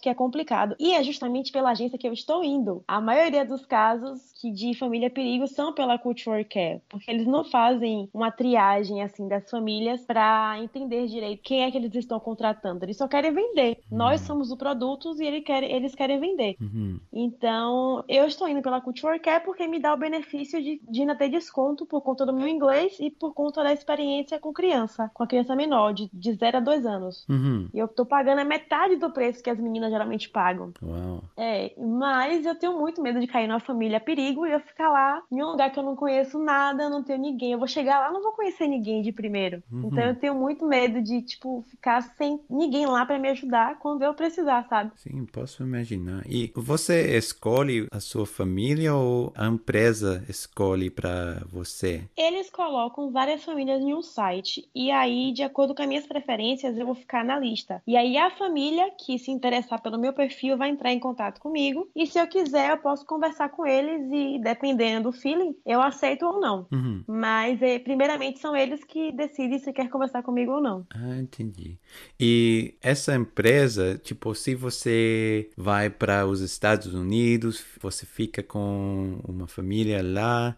que 0.00 0.08
é 0.08 0.14
complicado. 0.14 0.74
E 0.78 0.92
é 0.92 1.02
justamente 1.02 1.52
pela 1.52 1.70
agência 1.70 1.98
que 1.98 2.06
eu 2.06 2.12
estou 2.12 2.44
indo. 2.44 2.82
A 2.86 3.00
maioria 3.00 3.44
dos 3.44 3.64
casos 3.66 4.32
que 4.40 4.50
de 4.50 4.74
família 4.74 5.10
perigo 5.10 5.46
são 5.46 5.72
pela 5.72 5.98
Culture 5.98 6.44
Care, 6.44 6.80
porque 6.88 7.10
eles 7.10 7.26
não 7.26 7.44
fazem 7.44 8.08
uma 8.12 8.30
triagem 8.30 9.02
assim 9.02 9.26
das 9.28 9.50
famílias 9.50 10.02
para 10.02 10.58
entender 10.62 11.06
direito 11.06 11.42
quem 11.42 11.62
é 11.62 11.70
que 11.70 11.76
eles 11.76 11.94
estão 11.94 12.20
contratando. 12.20 12.84
Eles 12.84 12.96
só 12.96 13.08
querem 13.08 13.32
vender. 13.32 13.78
Uhum. 13.90 13.98
Nós 13.98 14.20
somos 14.20 14.50
os 14.50 14.58
produtos 14.58 15.18
e 15.20 15.24
eles 15.24 15.44
querem, 15.44 15.72
eles 15.72 15.94
querem 15.94 16.20
vender. 16.20 16.56
Uhum. 16.60 17.00
Então, 17.12 18.04
eu 18.08 18.26
estou 18.26 18.48
indo 18.48 18.62
pela 18.62 18.80
Culture 18.80 19.18
Care 19.18 19.44
porque 19.44 19.66
me 19.66 19.80
dá 19.80 19.92
o 19.92 19.98
benefício 19.98 20.62
de, 20.62 20.80
de 20.88 21.00
ainda 21.00 21.14
ter 21.14 21.28
desconto 21.28 21.86
por 21.86 22.00
conta 22.00 22.24
do 22.24 22.32
meu 22.32 22.48
inglês 22.48 22.96
e 23.00 23.10
por 23.10 23.34
conta 23.34 23.62
da 23.62 23.72
experiência 23.72 24.38
com 24.38 24.52
criança, 24.52 25.10
com 25.14 25.22
a 25.22 25.26
criança 25.26 25.56
menor, 25.56 25.92
de, 25.92 26.08
de 26.12 26.32
0 26.32 26.58
a 26.58 26.60
2 26.60 26.86
anos. 26.86 27.26
Uhum. 27.28 27.68
E 27.72 27.78
eu 27.78 27.88
tô 27.88 28.04
pagando 28.04 28.40
a 28.40 28.44
metade 28.44 28.96
do 28.96 29.10
preço 29.10 29.42
que 29.42 29.47
as 29.48 29.58
meninas 29.58 29.90
geralmente 29.90 30.28
pagam. 30.28 30.72
Uau. 30.82 31.22
É, 31.36 31.72
mas 31.78 32.44
eu 32.44 32.54
tenho 32.54 32.78
muito 32.78 33.02
medo 33.02 33.20
de 33.20 33.26
cair 33.26 33.46
numa 33.46 33.60
família 33.60 34.00
perigo 34.00 34.46
e 34.46 34.52
eu 34.52 34.60
ficar 34.60 34.90
lá 34.90 35.22
em 35.30 35.42
um 35.42 35.50
lugar 35.50 35.70
que 35.70 35.78
eu 35.78 35.82
não 35.82 35.96
conheço 35.96 36.38
nada, 36.38 36.88
não 36.88 37.02
tenho 37.02 37.18
ninguém. 37.18 37.52
Eu 37.52 37.58
vou 37.58 37.68
chegar 37.68 38.00
lá, 38.00 38.12
não 38.12 38.22
vou 38.22 38.32
conhecer 38.32 38.66
ninguém 38.66 39.02
de 39.02 39.12
primeiro. 39.12 39.62
Uhum. 39.70 39.88
Então 39.88 40.04
eu 40.04 40.14
tenho 40.14 40.34
muito 40.34 40.66
medo 40.66 41.02
de, 41.02 41.22
tipo, 41.22 41.64
ficar 41.70 42.02
sem 42.16 42.40
ninguém 42.48 42.86
lá 42.86 43.04
para 43.04 43.18
me 43.18 43.28
ajudar 43.28 43.78
quando 43.78 44.02
eu 44.02 44.14
precisar, 44.14 44.66
sabe? 44.68 44.92
Sim, 44.96 45.26
posso 45.26 45.62
imaginar. 45.62 46.22
E 46.26 46.52
você 46.54 47.16
escolhe 47.16 47.86
a 47.90 48.00
sua 48.00 48.26
família 48.26 48.94
ou 48.94 49.32
a 49.36 49.46
empresa 49.46 50.24
escolhe 50.28 50.90
para 50.90 51.42
você? 51.50 52.04
Eles 52.16 52.50
colocam 52.50 53.10
várias 53.10 53.44
famílias 53.44 53.80
em 53.80 53.94
um 53.94 54.02
site 54.02 54.68
e 54.74 54.90
aí, 54.90 55.32
de 55.32 55.42
acordo 55.42 55.74
com 55.74 55.82
as 55.82 55.88
minhas 55.88 56.06
preferências, 56.06 56.76
eu 56.76 56.86
vou 56.86 56.94
ficar 56.94 57.24
na 57.24 57.38
lista. 57.38 57.82
E 57.86 57.96
aí 57.96 58.16
a 58.16 58.30
família 58.30 58.90
que 58.98 59.18
se 59.18 59.30
interessar 59.38 59.80
pelo 59.80 59.98
meu 59.98 60.12
perfil 60.12 60.56
vai 60.56 60.68
entrar 60.68 60.92
em 60.92 60.98
contato 60.98 61.40
comigo. 61.40 61.88
E 61.94 62.06
se 62.06 62.18
eu 62.18 62.26
quiser, 62.26 62.70
eu 62.70 62.78
posso 62.78 63.06
conversar 63.06 63.48
com 63.48 63.66
eles 63.66 64.08
e, 64.12 64.38
dependendo 64.38 65.10
do 65.10 65.12
feeling, 65.12 65.56
eu 65.64 65.80
aceito 65.80 66.26
ou 66.26 66.40
não. 66.40 66.66
Uhum. 66.70 67.02
Mas, 67.06 67.62
é, 67.62 67.78
primeiramente, 67.78 68.38
são 68.38 68.54
eles 68.56 68.84
que 68.84 69.12
decidem 69.12 69.58
se 69.58 69.72
quer 69.72 69.88
conversar 69.88 70.22
comigo 70.22 70.52
ou 70.52 70.60
não. 70.60 70.86
Ah, 70.90 71.16
entendi. 71.16 71.78
E 72.18 72.74
essa 72.82 73.14
empresa, 73.14 73.98
tipo, 73.98 74.34
se 74.34 74.54
você 74.54 75.50
vai 75.56 75.88
para 75.88 76.26
os 76.26 76.40
Estados 76.40 76.92
Unidos, 76.92 77.64
você 77.80 78.04
fica 78.04 78.42
com 78.42 79.20
uma 79.26 79.46
família 79.46 80.02
lá 80.02 80.56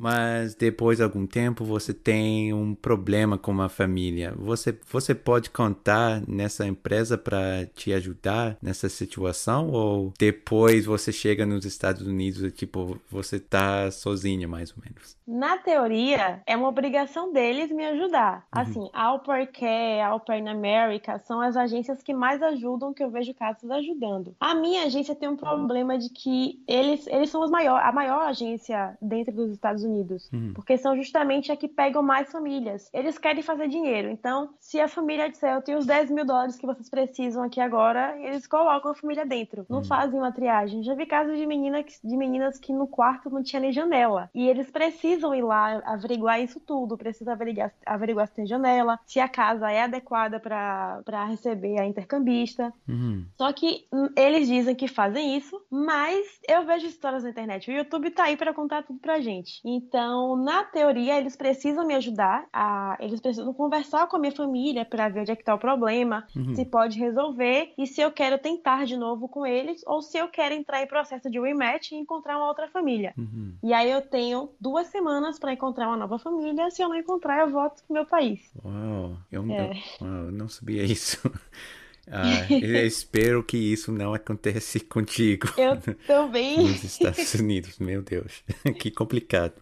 mas 0.00 0.54
depois 0.54 0.96
de 0.96 1.04
algum 1.04 1.26
tempo 1.26 1.62
você 1.62 1.92
tem 1.92 2.54
um 2.54 2.74
problema 2.74 3.36
com 3.36 3.60
a 3.60 3.68
família. 3.68 4.32
Você, 4.38 4.76
você 4.90 5.14
pode 5.14 5.50
contar 5.50 6.22
nessa 6.26 6.66
empresa 6.66 7.18
para 7.18 7.66
te 7.74 7.92
ajudar 7.92 8.56
nessa 8.62 8.88
situação 8.88 9.70
ou 9.70 10.14
depois 10.18 10.86
você 10.86 11.12
chega 11.12 11.44
nos 11.44 11.66
Estados 11.66 12.06
Unidos 12.06 12.42
e 12.42 12.50
tipo 12.50 12.98
você 13.10 13.38
tá 13.38 13.90
sozinha 13.90 14.48
mais 14.48 14.70
ou 14.70 14.82
menos? 14.82 15.18
Na 15.26 15.58
teoria, 15.58 16.42
é 16.46 16.56
uma 16.56 16.68
obrigação 16.68 17.30
deles 17.30 17.70
me 17.70 17.84
ajudar. 17.84 18.46
Uhum. 18.54 18.62
Assim, 18.62 18.90
a 18.94 19.04
Alper 19.04 19.52
Care, 19.52 20.00
a 20.00 20.08
Alper 20.08 20.42
America 20.48 21.18
são 21.18 21.42
as 21.42 21.56
agências 21.56 22.02
que 22.02 22.14
mais 22.14 22.42
ajudam, 22.42 22.94
que 22.94 23.04
eu 23.04 23.10
vejo 23.10 23.34
casos 23.34 23.70
ajudando. 23.70 24.34
A 24.40 24.54
minha 24.54 24.84
agência 24.84 25.14
tem 25.14 25.28
um 25.28 25.36
problema 25.36 25.98
de 25.98 26.08
que 26.08 26.62
eles, 26.66 27.06
eles 27.06 27.28
são 27.28 27.46
maior, 27.50 27.82
a 27.82 27.92
maior 27.92 28.22
agência 28.22 28.96
dentro 29.02 29.34
dos 29.34 29.50
Estados 29.50 29.82
Unidos 29.82 29.89
Unidos, 29.90 30.30
uhum. 30.32 30.52
porque 30.54 30.76
são 30.76 30.96
justamente 30.96 31.50
a 31.50 31.56
que 31.56 31.68
pegam 31.68 32.02
mais 32.02 32.30
famílias. 32.30 32.88
Eles 32.92 33.18
querem 33.18 33.42
fazer 33.42 33.68
dinheiro, 33.68 34.08
então 34.08 34.50
se 34.60 34.80
a 34.80 34.88
família 34.88 35.28
disser 35.28 35.54
eu 35.54 35.62
tenho 35.62 35.78
os 35.78 35.86
10 35.86 36.10
mil 36.10 36.24
dólares 36.24 36.56
que 36.56 36.66
vocês 36.66 36.88
precisam 36.88 37.42
aqui 37.42 37.60
agora, 37.60 38.16
eles 38.20 38.46
colocam 38.46 38.92
a 38.92 38.94
família 38.94 39.26
dentro, 39.26 39.66
não 39.68 39.78
uhum. 39.78 39.84
fazem 39.84 40.18
uma 40.18 40.32
triagem. 40.32 40.82
Já 40.82 40.94
vi 40.94 41.06
casos 41.06 41.36
de, 41.36 41.46
menina, 41.46 41.82
de 41.82 42.16
meninas 42.16 42.58
que 42.58 42.72
no 42.72 42.86
quarto 42.86 43.30
não 43.30 43.42
tinha 43.42 43.60
nem 43.60 43.72
janela, 43.72 44.30
e 44.34 44.48
eles 44.48 44.70
precisam 44.70 45.34
ir 45.34 45.42
lá 45.42 45.82
averiguar 45.84 46.40
isso 46.40 46.60
tudo, 46.60 46.96
precisam 46.96 47.32
averiguar, 47.32 47.72
averiguar 47.84 48.28
se 48.28 48.34
tem 48.34 48.46
janela, 48.46 48.98
se 49.04 49.18
a 49.18 49.28
casa 49.28 49.70
é 49.70 49.82
adequada 49.82 50.38
para 50.38 51.24
receber 51.28 51.80
a 51.80 51.86
intercambista. 51.86 52.72
Uhum. 52.88 53.26
Só 53.36 53.52
que 53.52 53.86
hum, 53.92 54.08
eles 54.16 54.46
dizem 54.46 54.74
que 54.74 54.88
fazem 54.88 55.36
isso, 55.36 55.60
mas 55.70 56.26
eu 56.48 56.64
vejo 56.64 56.86
histórias 56.86 57.22
na 57.22 57.30
internet. 57.30 57.70
O 57.70 57.74
YouTube 57.74 58.10
tá 58.10 58.24
aí 58.24 58.36
para 58.36 58.54
contar 58.54 58.82
tudo 58.82 58.98
pra 58.98 59.20
gente. 59.20 59.60
Então, 59.80 60.36
na 60.36 60.62
teoria, 60.62 61.18
eles 61.18 61.34
precisam 61.34 61.86
me 61.86 61.94
ajudar, 61.94 62.46
a, 62.52 62.98
eles 63.00 63.18
precisam 63.18 63.52
conversar 63.54 64.06
com 64.06 64.16
a 64.16 64.18
minha 64.20 64.32
família 64.32 64.84
para 64.84 65.08
ver 65.08 65.20
onde 65.20 65.32
é 65.32 65.36
que 65.36 65.42
tá 65.42 65.54
o 65.54 65.58
problema, 65.58 66.26
uhum. 66.36 66.54
se 66.54 66.66
pode 66.66 66.98
resolver 66.98 67.72
e 67.78 67.86
se 67.86 68.00
eu 68.00 68.12
quero 68.12 68.38
tentar 68.38 68.84
de 68.84 68.96
novo 68.96 69.26
com 69.26 69.46
eles 69.46 69.82
ou 69.86 70.02
se 70.02 70.18
eu 70.18 70.28
quero 70.28 70.54
entrar 70.54 70.82
em 70.82 70.86
processo 70.86 71.30
de 71.30 71.40
rematch 71.40 71.92
e 71.92 71.96
encontrar 71.96 72.36
uma 72.36 72.46
outra 72.46 72.68
família. 72.68 73.14
Uhum. 73.16 73.54
E 73.62 73.72
aí 73.72 73.90
eu 73.90 74.02
tenho 74.02 74.50
duas 74.60 74.88
semanas 74.88 75.38
para 75.38 75.54
encontrar 75.54 75.88
uma 75.88 75.96
nova 75.96 76.18
família. 76.18 76.70
Se 76.70 76.82
eu 76.82 76.88
não 76.88 76.96
encontrar, 76.96 77.40
eu 77.40 77.50
volto 77.50 77.82
pro 77.84 77.94
meu 77.94 78.04
país. 78.04 78.52
Uau, 78.62 79.16
eu, 79.32 79.50
é. 79.50 79.70
eu, 80.00 80.06
uau, 80.06 80.24
eu 80.26 80.32
não 80.32 80.48
sabia 80.48 80.84
isso. 80.84 81.18
Ah, 82.10 82.46
eu 82.50 82.86
espero 82.86 83.42
que 83.42 83.56
isso 83.56 83.92
não 83.92 84.12
aconteça 84.12 84.80
contigo. 84.88 85.48
Eu 85.56 85.80
também. 86.06 86.58
Nos 86.58 86.82
Estados 86.84 87.34
Unidos, 87.34 87.78
meu 87.78 88.02
Deus, 88.02 88.42
que 88.78 88.90
complicado. 88.90 89.54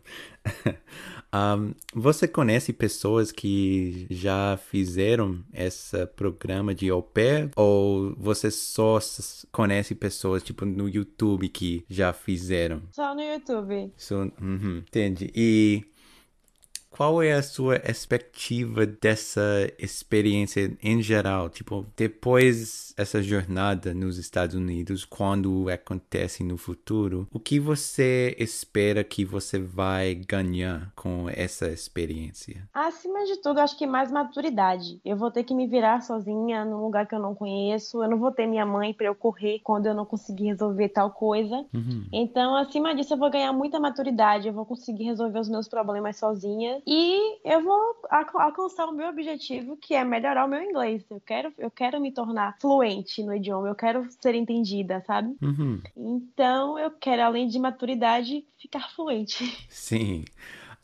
Um, 1.32 1.74
você 1.94 2.26
conhece 2.26 2.72
pessoas 2.72 3.30
que 3.30 4.06
já 4.08 4.56
fizeram 4.56 5.44
esse 5.52 6.06
programa 6.06 6.74
de 6.74 6.88
au 6.88 7.02
pair? 7.02 7.50
Ou 7.54 8.14
você 8.16 8.50
só 8.50 8.98
conhece 9.52 9.94
pessoas, 9.94 10.42
tipo, 10.42 10.64
no 10.64 10.88
YouTube 10.88 11.48
que 11.50 11.84
já 11.88 12.12
fizeram? 12.14 12.82
Só 12.92 13.14
no 13.14 13.20
YouTube. 13.20 13.92
So, 13.96 14.32
uhum, 14.40 14.78
entendi. 14.78 15.30
E 15.34 15.84
qual 16.98 17.22
é 17.22 17.32
a 17.32 17.42
sua 17.44 17.76
expectativa 17.88 18.84
dessa 18.84 19.40
experiência 19.78 20.76
em 20.82 21.00
geral? 21.00 21.48
Tipo, 21.48 21.86
depois 21.96 22.92
essa 22.96 23.22
jornada 23.22 23.94
nos 23.94 24.18
Estados 24.18 24.56
Unidos, 24.56 25.04
quando 25.04 25.68
acontece 25.70 26.42
no 26.42 26.56
futuro, 26.56 27.28
o 27.32 27.38
que 27.38 27.60
você 27.60 28.34
espera 28.36 29.04
que 29.04 29.24
você 29.24 29.60
vai 29.60 30.16
ganhar 30.16 30.90
com 30.96 31.28
essa 31.30 31.68
experiência? 31.68 32.68
Acima 32.74 33.24
de 33.26 33.36
tudo, 33.36 33.60
acho 33.60 33.78
que 33.78 33.86
mais 33.86 34.10
maturidade. 34.10 35.00
Eu 35.04 35.16
vou 35.16 35.30
ter 35.30 35.44
que 35.44 35.54
me 35.54 35.68
virar 35.68 36.00
sozinha 36.00 36.64
num 36.64 36.82
lugar 36.82 37.06
que 37.06 37.14
eu 37.14 37.20
não 37.20 37.32
conheço. 37.32 38.02
Eu 38.02 38.10
não 38.10 38.18
vou 38.18 38.32
ter 38.32 38.48
minha 38.48 38.66
mãe 38.66 38.92
para 38.92 39.06
eu 39.06 39.14
correr 39.14 39.60
quando 39.62 39.86
eu 39.86 39.94
não 39.94 40.04
conseguir 40.04 40.46
resolver 40.46 40.88
tal 40.88 41.12
coisa. 41.12 41.64
Uhum. 41.72 42.06
Então, 42.12 42.56
acima 42.56 42.92
disso, 42.92 43.14
eu 43.14 43.18
vou 43.18 43.30
ganhar 43.30 43.52
muita 43.52 43.78
maturidade. 43.78 44.48
Eu 44.48 44.52
vou 44.52 44.66
conseguir 44.66 45.04
resolver 45.04 45.38
os 45.38 45.48
meus 45.48 45.68
problemas 45.68 46.16
sozinha 46.16 46.82
e 46.90 47.38
eu 47.45 47.62
vou 47.62 47.97
alcançar 48.11 48.87
o 48.87 48.92
meu 48.92 49.11
objetivo, 49.11 49.76
que 49.76 49.95
é 49.95 50.02
melhorar 50.02 50.47
o 50.47 50.49
meu 50.49 50.62
inglês. 50.62 51.04
Eu 51.11 51.21
quero, 51.21 51.52
eu 51.59 51.71
quero 51.71 52.00
me 52.00 52.11
tornar 52.11 52.57
fluente 52.59 53.23
no 53.23 53.35
idioma, 53.35 53.68
eu 53.68 53.75
quero 53.75 54.09
ser 54.23 54.35
entendida, 54.35 55.04
sabe? 55.07 55.37
Uhum. 55.42 55.83
Então 55.95 56.78
eu 56.78 56.90
quero, 56.90 57.21
além 57.21 57.47
de 57.47 57.59
maturidade, 57.59 58.42
ficar 58.57 58.90
fluente. 58.97 59.45
Sim. 59.68 60.25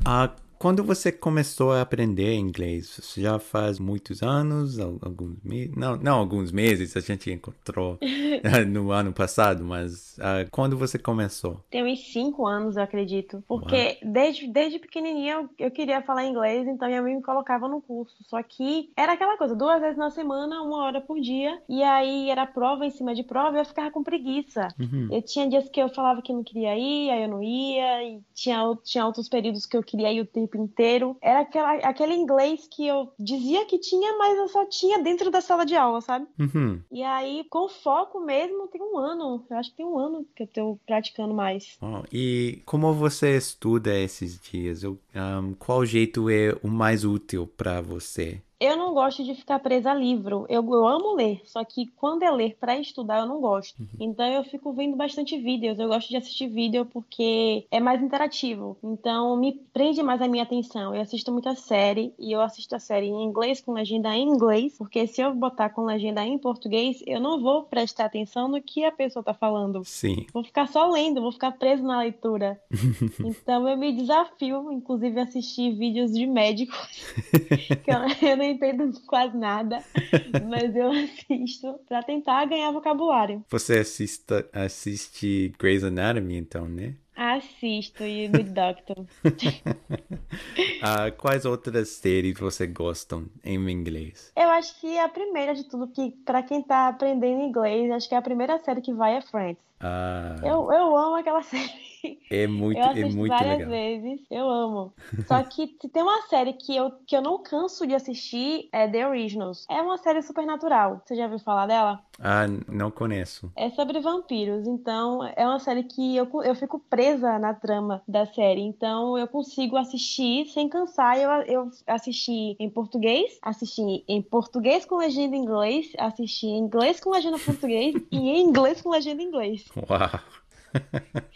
Uh, 0.03 0.44
quando 0.65 0.83
você 0.83 1.13
começou 1.13 1.73
a 1.73 1.83
aprender 1.83 2.33
inglês? 2.37 3.15
Já 3.19 3.39
faz 3.39 3.79
muitos 3.79 4.23
anos, 4.23 4.81
alguns 4.81 5.37
meses? 5.45 5.77
Não, 5.77 5.95
não 5.95 6.19
alguns 6.19 6.51
meses, 6.51 6.97
a 6.97 7.01
gente 7.01 7.31
encontrou 7.31 7.99
no 8.67 8.91
ano 8.91 9.13
passado, 9.13 9.63
mas 9.63 10.17
uh, 10.17 10.49
quando 10.51 10.75
você 10.79 10.99
começou? 10.99 11.61
Tem 11.71 11.85
uns 11.85 12.11
cinco 12.11 12.47
anos, 12.47 12.79
eu 12.79 12.83
acredito. 12.83 13.45
Porque 13.47 13.99
desde, 14.03 14.49
desde 14.49 14.79
pequenininha 14.79 15.35
eu, 15.35 15.51
eu, 15.67 15.71
queria 15.71 16.01
falar 16.01 16.25
inglês, 16.25 16.67
então 16.67 16.89
minha 16.89 17.03
mãe 17.03 17.15
me 17.15 17.23
colocava 17.23 17.69
no 17.69 17.83
curso. 17.83 18.17
Só 18.27 18.43
que 18.43 18.91
era 18.97 19.13
aquela 19.13 19.37
coisa, 19.37 19.55
duas 19.55 19.83
vezes 19.83 19.99
na 19.99 20.09
semana, 20.09 20.63
uma 20.63 20.83
hora 20.83 20.99
por 20.99 21.21
dia, 21.21 21.61
e 21.69 21.83
aí 21.83 22.31
era 22.31 22.47
prova 22.47 22.87
em 22.87 22.91
cima 22.91 23.15
de 23.15 23.23
prova 23.23 23.59
e 23.59 23.61
eu 23.61 23.67
ficava 23.67 23.91
com 23.91 24.03
preguiça. 24.03 24.69
Uhum. 24.81 25.09
Eu 25.13 25.21
tinha 25.21 25.47
dias 25.47 25.69
que 25.69 25.83
eu 25.83 25.91
falava 25.91 26.23
que 26.23 26.33
não 26.33 26.43
queria 26.43 26.75
ir, 26.75 27.11
aí 27.11 27.23
eu 27.23 27.29
não 27.29 27.43
ia, 27.43 28.03
e 28.03 28.23
tinha, 28.33 28.63
tinha 28.83 29.05
outros 29.05 29.29
períodos 29.29 29.67
que 29.67 29.77
eu 29.77 29.83
queria 29.83 30.11
ir 30.11 30.23
o 30.23 30.27
tempo 30.27 30.54
tempo 30.55 30.63
inteiro. 30.63 31.17
Era 31.21 31.41
aquela, 31.41 31.75
aquele 31.79 32.15
inglês 32.15 32.67
que 32.71 32.87
eu 32.87 33.13
dizia 33.19 33.67
que 33.67 33.79
tinha, 33.79 34.17
mas 34.17 34.39
eu 34.39 34.49
só 34.49 34.65
tinha 34.65 35.03
dentro 35.03 35.31
da 35.31 35.41
sala 35.41 35.67
de 35.67 35.75
aula, 35.75 36.01
sabe? 36.01 36.27
Uhum. 36.39 36.81
E 36.91 37.03
aí, 37.03 37.45
com 37.51 37.69
foco 37.69 38.21
mesmo, 38.21 38.69
tem 38.69 38.81
um 38.81 38.97
ano. 38.97 39.45
Eu 39.51 39.57
acho 39.57 39.71
que 39.71 39.77
tem 39.77 39.87
um 39.87 39.99
ano 39.99 40.27
que 40.35 40.45
eu 40.45 40.47
tô 40.47 40.79
praticando 40.87 41.35
mais. 41.35 41.77
Oh, 41.83 42.03
e 42.13 42.63
como 42.65 42.93
você 42.95 43.37
estuda 43.37 43.99
esses 43.99 44.39
dias? 44.39 44.85
Um, 44.85 45.55
qual 45.59 45.85
jeito 45.85 46.31
é 46.31 46.57
o 46.63 46.69
mais 46.69 47.05
útil 47.05 47.47
para 47.47 47.81
você? 47.81 48.41
Eu 48.65 48.79
não 48.79 48.95
gosto 48.95 49.23
de 49.23 49.35
ficar 49.35 49.59
presa 49.59 49.91
a 49.91 49.95
livro. 49.95 50.47
Eu, 50.49 50.65
eu 50.73 50.87
amo 50.89 51.15
ler, 51.15 51.43
só 51.45 51.63
que 51.63 51.87
quando 51.97 52.23
é 52.23 52.31
ler 52.31 52.57
para 52.59 52.79
estudar 52.79 53.19
eu 53.19 53.27
não 53.27 53.39
gosto. 53.39 53.79
Uhum. 53.79 53.89
Então 54.01 54.25
eu 54.25 54.43
fico 54.43 54.73
vendo 54.73 54.97
bastante 54.97 55.37
vídeos. 55.37 55.79
Eu 55.79 55.89
gosto 55.89 56.09
de 56.09 56.17
assistir 56.17 56.49
vídeo 56.49 56.87
porque 56.87 57.67
é 57.71 57.79
mais 57.79 58.03
interativo. 58.03 58.79
Então 58.83 59.37
me 59.37 59.53
prende 59.53 60.03
mais 60.03 60.23
a 60.23 60.29
minha 60.29 60.45
atenção. 60.45 60.95
Eu 60.95 61.03
assisto 61.03 61.31
muita 61.31 61.55
série 61.55 62.15
e 62.19 62.33
eu 62.33 62.41
assisto 62.41 62.75
a 62.75 62.79
série 62.79 63.09
em 63.09 63.25
inglês 63.25 63.61
com 63.61 63.75
legenda 63.75 64.17
em 64.17 64.27
inglês, 64.27 64.79
porque 64.79 65.07
se 65.07 65.21
eu 65.21 65.35
botar 65.35 65.69
com 65.69 65.85
legenda 65.85 66.25
em 66.25 66.39
português, 66.39 67.03
eu 67.07 67.21
não 67.21 67.43
vou 67.43 67.65
prestar 67.65 68.07
atenção 68.07 68.49
no 68.49 68.63
que 68.63 68.83
a 68.83 68.93
pessoa 68.93 69.23
tá 69.23 69.35
falando. 69.35 69.83
Sim. 69.85 70.25
Vou 70.33 70.43
ficar 70.43 70.69
só 70.69 70.89
lendo, 70.89 71.21
vou 71.21 71.33
ficar 71.33 71.53
preso 71.53 71.83
na 71.83 71.99
leitura. 71.99 72.59
então 73.23 73.69
eu 73.69 73.77
me 73.77 73.93
desafio, 73.93 74.73
inclusive, 74.73 75.21
assistir 75.21 75.75
vídeos 75.75 76.13
de 76.13 76.27
médicos. 76.27 77.13
que 77.85 77.91
eu, 77.91 78.31
eu 78.31 78.54
entendo 78.55 78.93
quase 79.07 79.37
nada, 79.37 79.83
mas 80.49 80.75
eu 80.75 80.91
assisto 80.91 81.79
para 81.87 82.03
tentar 82.03 82.45
ganhar 82.47 82.71
vocabulário. 82.71 83.45
Você 83.51 83.79
assista, 83.79 84.49
assiste 84.53 85.53
Grey's 85.59 85.85
Anatomy, 85.85 86.37
então, 86.37 86.67
né? 86.67 86.95
Assisto 87.17 88.03
e 88.03 88.27
Good 88.29 88.51
Doctor. 88.51 89.07
ah, 90.83 91.11
quais 91.13 91.45
outras 91.45 91.89
séries 91.91 92.39
você 92.39 92.67
gostam 92.67 93.27
em 93.45 93.57
inglês? 93.71 94.33
Eu 94.37 94.49
acho 94.51 94.81
que 94.81 94.99
a 94.99 95.09
primeira 95.09 95.55
de 95.55 95.65
tudo, 95.65 95.87
que 95.89 96.11
para 96.25 96.43
quem 96.43 96.63
tá 96.63 96.89
aprendendo 96.89 97.43
inglês, 97.43 97.91
acho 97.93 98.09
que 98.09 98.15
a 98.15 98.23
primeira 98.23 98.59
série 98.59 98.81
que 98.81 98.93
vai 98.93 99.17
é 99.17 99.21
Friends. 99.21 99.59
Ah. 99.87 100.37
Eu, 100.43 100.73
eu 100.73 100.97
amo 100.97 101.17
aquela 101.17 101.43
série. 101.45 101.85
É 102.31 102.47
muito, 102.47 102.79
eu 102.79 102.85
é 102.85 103.05
muito 103.05 103.29
várias 103.29 103.59
legal. 103.59 103.71
vezes, 103.71 104.21
eu 104.31 104.49
amo. 104.49 104.93
Só 105.27 105.43
que 105.43 105.77
se 105.81 105.89
tem 105.89 106.03
uma 106.03 106.23
série 106.23 106.53
que 106.55 106.75
eu, 106.75 106.91
que 107.07 107.17
eu 107.17 107.23
não 107.23 107.43
canso 107.43 107.87
de 107.87 107.95
assistir, 107.95 108.69
é 108.73 108.89
The 108.89 109.07
Originals. 109.09 109.67
É 109.71 109.81
uma 109.81 109.97
série 109.99 110.23
supernatural. 110.23 111.03
Você 111.05 111.15
já 111.15 111.25
ouviu 111.25 111.39
falar 111.39 111.67
dela? 111.67 112.03
Ah, 112.21 112.47
não 112.69 112.91
conheço. 112.91 113.51
É 113.57 113.71
sobre 113.71 114.01
vampiros, 114.01 114.67
então 114.67 115.25
é 115.37 115.47
uma 115.47 115.59
série 115.59 115.83
que 115.83 116.17
eu, 116.17 116.29
eu 116.43 116.55
fico 116.55 116.79
presa 116.79 117.39
na 117.39 117.55
trama 117.55 118.03
da 118.07 118.27
série. 118.27 118.61
Então 118.61 119.19
eu 119.19 119.27
consigo 119.27 119.77
assistir 119.77 120.47
sem 120.47 120.69
cansar. 120.69 121.19
Eu, 121.19 121.31
eu 121.43 121.71
assisti 121.87 122.57
em 122.59 122.71
português, 122.71 123.39
assisti 123.43 124.05
em 124.07 124.23
português 124.23 124.85
com 124.85 124.97
legenda 124.97 125.37
em 125.37 125.41
inglês, 125.41 125.93
assisti 125.99 126.47
em 126.47 126.59
inglês 126.59 127.01
com 127.01 127.11
legenda 127.11 127.37
em 127.37 127.41
português 127.41 127.95
e 128.11 128.19
em 128.19 128.43
inglês 128.43 128.81
com 128.81 128.91
legenda 128.91 129.23
em 129.23 129.27
inglês. 129.27 129.65
Uau! 129.89 130.21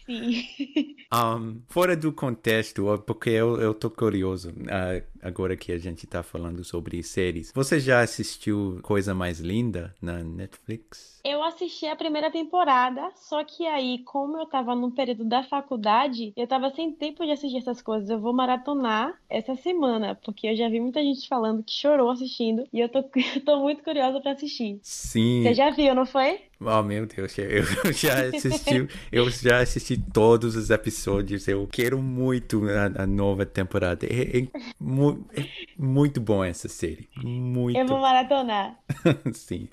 Sim. 0.07 0.45
Um, 1.11 1.63
fora 1.69 1.97
do 1.97 2.13
contexto, 2.13 2.85
porque 3.07 3.31
eu, 3.31 3.59
eu 3.59 3.73
tô 3.73 3.89
curioso, 3.89 4.51
uh, 4.51 5.03
agora 5.23 5.57
que 5.57 5.73
a 5.73 5.79
gente 5.79 6.07
tá 6.07 6.23
falando 6.23 6.63
sobre 6.63 7.03
séries. 7.03 7.51
Você 7.55 7.81
já 7.81 8.01
assistiu 8.01 8.79
Coisa 8.83 9.15
Mais 9.15 9.41
Linda 9.41 9.95
na 10.03 10.23
Netflix? 10.23 11.19
Eu 11.25 11.43
assisti 11.43 11.87
a 11.87 11.97
primeira 11.97 12.31
temporada, 12.31 13.11
só 13.17 13.43
que 13.43 13.67
aí, 13.67 14.01
como 14.05 14.37
eu 14.37 14.45
tava 14.45 14.75
no 14.75 14.91
período 14.91 15.25
da 15.25 15.43
faculdade, 15.43 16.35
eu 16.37 16.47
tava 16.47 16.71
sem 16.75 16.93
tempo 16.93 17.25
de 17.25 17.33
assistir 17.33 17.57
essas 17.57 17.81
coisas. 17.81 18.11
Eu 18.11 18.21
vou 18.21 18.35
maratonar 18.35 19.19
essa 19.31 19.57
semana, 19.57 20.15
porque 20.15 20.47
eu 20.47 20.57
já 20.57 20.69
vi 20.69 20.79
muita 20.79 21.01
gente 21.03 21.27
falando 21.27 21.63
que 21.63 21.73
chorou 21.73 22.11
assistindo, 22.11 22.65
e 22.71 22.81
eu 22.81 22.89
tô, 22.91 22.99
eu 23.35 23.41
tô 23.43 23.61
muito 23.61 23.83
curiosa 23.83 24.21
para 24.21 24.33
assistir. 24.33 24.79
Sim. 24.83 25.43
Você 25.43 25.55
já 25.55 25.71
viu, 25.71 25.95
não 25.95 26.05
foi? 26.05 26.48
Oh, 26.61 26.83
meu 26.83 27.07
Deus, 27.07 27.35
eu 27.39 27.93
já 27.93 28.27
assisti, 28.27 28.89
eu 29.13 29.31
já 29.31 29.61
assisti 29.61 29.97
todos 29.97 30.57
os 30.57 30.71
episódios. 30.71 31.47
Eu 31.47 31.69
quero 31.71 32.03
muito 32.03 32.63
a, 32.69 33.03
a 33.03 33.07
nova 33.07 33.47
temporada. 33.47 34.07
É, 34.07 34.39
é, 34.41 34.49
mu 34.81 35.25
é, 35.37 35.45
muito 35.79 36.21
bom 36.21 36.43
essa 36.43 36.69
série. 36.69 37.09
Muito. 37.17 37.79
Eu 37.79 37.87
vou 37.87 38.01
maratonar. 38.01 38.77
Sim. 39.33 39.69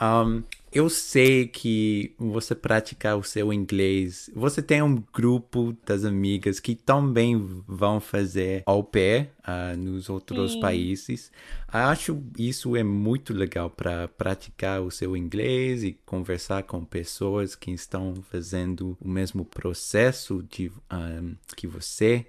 Um, 0.00 0.42
eu 0.72 0.88
sei 0.88 1.46
que 1.46 2.14
você 2.18 2.54
praticar 2.54 3.16
o 3.18 3.22
seu 3.22 3.52
inglês, 3.52 4.30
você 4.34 4.62
tem 4.62 4.82
um 4.82 5.02
grupo 5.12 5.76
das 5.84 6.04
amigas 6.04 6.58
que 6.58 6.74
também 6.74 7.36
vão 7.66 8.00
fazer 8.00 8.62
ao 8.64 8.82
pé 8.82 9.30
uh, 9.46 9.76
nos 9.76 10.08
outros 10.08 10.52
Sim. 10.52 10.60
países. 10.60 11.30
Acho 11.68 12.22
isso 12.38 12.74
é 12.74 12.82
muito 12.82 13.34
legal 13.34 13.68
para 13.68 14.08
praticar 14.08 14.80
o 14.80 14.90
seu 14.90 15.14
inglês 15.14 15.84
e 15.84 15.92
conversar 16.06 16.62
com 16.62 16.84
pessoas 16.84 17.54
que 17.54 17.70
estão 17.70 18.14
fazendo 18.30 18.96
o 18.98 19.08
mesmo 19.08 19.44
processo 19.44 20.42
de, 20.48 20.72
um, 20.90 21.34
que 21.54 21.66
você. 21.66 22.26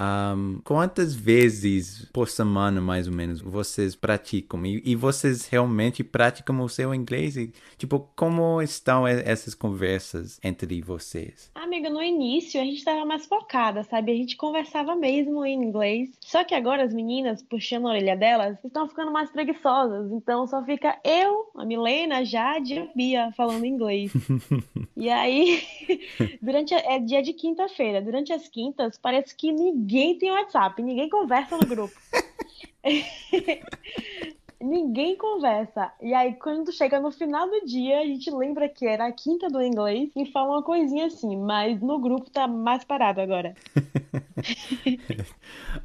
Um, 0.00 0.60
quantas 0.64 1.14
vezes 1.14 2.08
por 2.12 2.28
semana, 2.28 2.80
mais 2.80 3.06
ou 3.06 3.14
menos, 3.14 3.40
vocês 3.40 3.94
praticam? 3.94 4.66
E, 4.66 4.82
e, 4.84 4.96
vocês 4.96 5.46
realmente 5.46 6.02
praticam 6.02 6.60
o 6.60 6.68
seu 6.68 6.92
inglês? 6.92 7.36
E, 7.36 7.52
tipo, 7.78 8.08
como 8.16 8.60
estão 8.60 9.06
essas 9.06 9.54
conversas 9.54 10.40
entre 10.42 10.82
vocês? 10.82 11.50
Amiga, 11.54 11.88
no 11.88 12.02
início 12.02 12.60
a 12.60 12.64
gente 12.64 12.78
estava 12.78 13.04
mais 13.04 13.26
focada, 13.26 13.84
sabe? 13.84 14.12
A 14.12 14.16
gente 14.16 14.36
conversava 14.36 14.96
mesmo 14.96 15.44
em 15.46 15.62
inglês. 15.62 16.10
Só 16.20 16.42
que 16.42 16.54
agora 16.54 16.82
as 16.82 16.92
meninas, 16.92 17.42
puxando 17.42 17.86
a 17.86 17.90
orelha 17.90 18.16
delas, 18.16 18.58
estão 18.64 18.88
ficando 18.88 19.12
mais 19.12 19.30
preguiçosas. 19.30 20.10
Então 20.10 20.46
só 20.46 20.62
fica 20.64 20.98
eu, 21.04 21.50
a 21.54 21.64
Milena, 21.64 22.18
a 22.18 22.24
Jade 22.24 22.74
e 22.74 22.78
a 22.78 22.86
Bia 22.94 23.32
falando 23.36 23.64
inglês. 23.64 24.12
e 24.96 25.08
aí, 25.08 25.62
durante 26.42 26.74
a, 26.74 26.78
é 26.94 26.98
dia 26.98 27.22
de 27.22 27.32
quinta-feira. 27.32 28.02
Durante 28.02 28.32
as 28.32 28.48
quintas, 28.48 28.98
parece 28.98 29.34
que 29.36 29.52
ninguém 29.52 29.83
ninguém 29.84 30.18
tem 30.18 30.30
WhatsApp, 30.30 30.82
ninguém 30.82 31.10
conversa 31.10 31.58
no 31.58 31.66
grupo. 31.66 31.94
ninguém 34.60 35.14
conversa. 35.16 35.92
E 36.00 36.14
aí, 36.14 36.34
quando 36.34 36.72
chega 36.72 36.98
no 36.98 37.10
final 37.10 37.48
do 37.48 37.66
dia, 37.66 38.00
a 38.00 38.06
gente 38.06 38.30
lembra 38.30 38.66
que 38.68 38.86
era 38.86 39.06
a 39.06 39.12
quinta 39.12 39.48
do 39.48 39.62
inglês 39.62 40.10
e 40.16 40.24
fala 40.24 40.52
uma 40.52 40.62
coisinha 40.62 41.06
assim, 41.06 41.36
mas 41.36 41.80
no 41.82 41.98
grupo 41.98 42.30
tá 42.30 42.48
mais 42.48 42.82
parado 42.82 43.20
agora. 43.20 43.54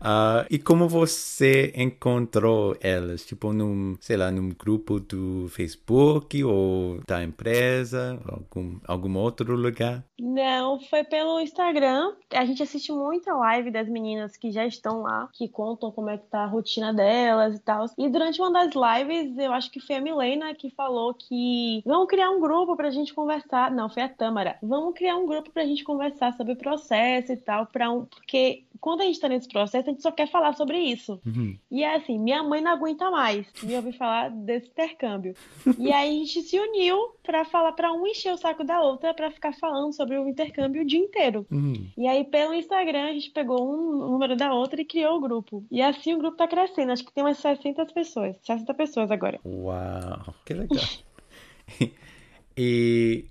uh, 0.02 0.46
e 0.50 0.60
como 0.60 0.88
você 0.88 1.74
encontrou 1.76 2.76
elas? 2.82 3.26
Tipo, 3.26 3.54
num, 3.54 3.98
sei 4.00 4.18
lá, 4.18 4.32
num 4.32 4.50
grupo 4.50 5.00
do 5.00 5.48
Facebook 5.50 6.44
ou 6.44 7.02
da 7.08 7.24
empresa, 7.24 8.20
algum, 8.28 8.80
algum 8.88 9.18
outro 9.18 9.56
lugar? 9.56 10.04
Não, 10.20 10.80
foi 10.80 11.04
pelo 11.04 11.40
Instagram. 11.40 12.14
A 12.34 12.46
gente 12.46 12.62
assiste 12.62 12.92
muita 12.92 13.34
live 13.34 13.72
das 13.72 13.88
meninas 13.88 14.36
que 14.36 14.52
já 14.52 14.66
estão 14.66 15.02
lá, 15.02 15.30
que 15.34 15.48
contam 15.48 15.92
como 15.92 16.10
é 16.10 16.18
que 16.18 16.28
tá 16.28 16.44
a 16.44 16.48
rotina 16.48 16.94
delas 16.94 17.56
e 17.56 17.60
tal. 17.60 17.86
E 17.98 18.10
durante 18.10 18.40
uma 18.42 18.52
das 18.52 18.74
lives, 18.74 19.38
eu 19.38 19.54
acho 19.54 19.72
que 19.72 19.80
foi 19.80 19.96
a 19.96 20.02
Milena 20.02 20.54
que 20.54 20.70
falou 20.70 21.14
que 21.14 21.82
vamos 21.86 22.08
criar 22.08 22.30
um 22.30 22.40
grupo 22.40 22.76
pra 22.76 22.90
gente 22.90 23.14
conversar. 23.14 23.72
Não, 23.72 23.90
foi 23.90 24.04
a 24.04 24.10
Tâmara. 24.10 24.58
Vamos 24.62 24.94
criar 24.94 25.16
um 25.16 25.26
grupo 25.26 25.50
pra 25.52 25.66
gente 25.66 25.84
conversar 25.84 26.34
sobre 26.34 26.54
o 26.54 26.58
processo 26.58 27.32
e 27.32 27.38
tal, 27.38 27.66
para 27.66 27.90
um 27.92 28.06
porque 28.50 28.64
quando 28.80 29.02
a 29.02 29.04
gente 29.04 29.20
tá 29.20 29.28
nesse 29.28 29.48
processo, 29.48 29.90
a 29.90 29.92
gente 29.92 30.02
só 30.02 30.12
quer 30.12 30.30
falar 30.30 30.54
sobre 30.54 30.80
isso. 30.80 31.20
Uhum. 31.26 31.58
E 31.70 31.84
é 31.84 31.96
assim, 31.96 32.18
minha 32.18 32.42
mãe 32.42 32.62
não 32.62 32.72
aguenta 32.72 33.12
mais 33.12 33.46
me 33.62 33.76
ouvir 33.76 33.92
falar 33.94 34.30
desse 34.30 34.68
intercâmbio. 34.70 35.36
e 35.78 35.92
aí 35.92 36.10
a 36.10 36.20
gente 36.20 36.42
se 36.44 36.58
uniu 36.58 36.98
para 37.22 37.44
falar 37.46 37.74
para 37.74 37.92
um 37.92 38.08
encher 38.08 38.34
o 38.34 38.38
saco 38.38 38.64
da 38.64 38.82
outra 38.82 39.14
para 39.14 39.32
ficar 39.32 39.54
falando 39.54 39.94
sobre 39.94 40.18
o 40.18 40.28
intercâmbio 40.28 40.82
o 40.82 40.86
dia 40.86 41.00
inteiro. 41.00 41.46
Uhum. 41.52 41.88
E 41.98 42.08
aí 42.08 42.24
pelo 42.24 42.54
Instagram 42.54 43.10
a 43.10 43.14
gente 43.14 43.32
pegou 43.32 43.70
um 43.70 44.10
número 44.12 44.36
da 44.36 44.54
outra 44.54 44.82
e 44.82 44.86
criou 44.86 45.18
o 45.18 45.22
grupo. 45.22 45.64
E 45.70 45.82
assim 45.82 46.14
o 46.14 46.18
grupo 46.18 46.38
tá 46.38 46.48
crescendo, 46.48 46.92
acho 46.92 47.06
que 47.06 47.14
tem 47.14 47.24
umas 47.24 47.38
60 47.38 47.86
pessoas, 47.88 48.36
60 48.44 48.74
pessoas 48.74 49.12
agora. 49.12 49.40
Uau, 49.46 50.34
que 50.46 50.54
legal. 50.54 50.86
e 52.58 53.26